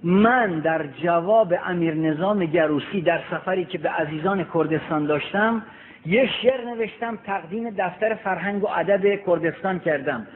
من 0.03 0.59
در 0.59 0.87
جواب 0.87 1.53
امیر 1.65 1.93
نظام 1.93 2.45
گروسی 2.45 3.01
در 3.01 3.19
سفری 3.31 3.65
که 3.65 3.77
به 3.77 3.89
عزیزان 3.89 4.45
کردستان 4.53 5.05
داشتم 5.05 5.63
یه 6.05 6.29
شعر 6.41 6.65
نوشتم 6.65 7.19
تقدیم 7.25 7.69
دفتر 7.69 8.13
فرهنگ 8.13 8.63
و 8.63 8.67
ادب 8.67 9.25
کردستان 9.25 9.79
کردم 9.79 10.27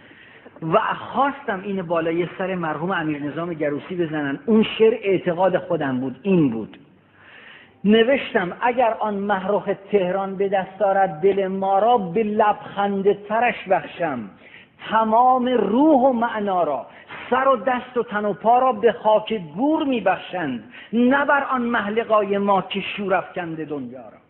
و 0.61 0.77
خواستم 0.93 1.61
این 1.63 1.81
بالای 1.81 2.27
سر 2.37 2.55
مرحوم 2.55 2.91
امیر 2.91 3.23
نظام 3.23 3.53
گروسی 3.53 3.95
بزنن. 3.95 4.39
اون 4.45 4.63
شعر 4.77 4.93
اعتقاد 5.01 5.57
خودم 5.57 5.99
بود 5.99 6.19
این 6.23 6.49
بود. 6.49 6.77
نوشتم 7.87 8.57
اگر 8.61 8.95
آن 8.99 9.13
محروخ 9.13 9.69
تهران 9.91 10.35
به 10.35 10.49
دست 10.49 10.79
دارد 10.79 11.09
دل 11.21 11.47
ما 11.47 11.79
را 11.79 11.97
به 11.97 12.23
لبخند 12.23 13.25
ترش 13.27 13.55
بخشم. 13.69 14.29
تمام 14.89 15.47
روح 15.47 16.01
و 16.01 16.13
معنا 16.13 16.63
را 16.63 16.85
سر 17.29 17.47
و 17.47 17.55
دست 17.55 17.97
و 17.97 18.03
تن 18.03 18.25
و 18.25 18.33
پا 18.33 18.59
را 18.59 18.71
به 18.71 18.91
خاک 18.91 19.33
گور 19.55 19.83
میبخشند. 19.83 20.73
نه 20.93 21.25
بر 21.25 21.43
آن 21.43 21.61
محلقای 21.61 22.37
ما 22.37 22.61
که 22.61 22.81
شور 22.81 23.15
افکنده 23.15 23.65
دنیا 23.65 24.01
را. 24.01 24.26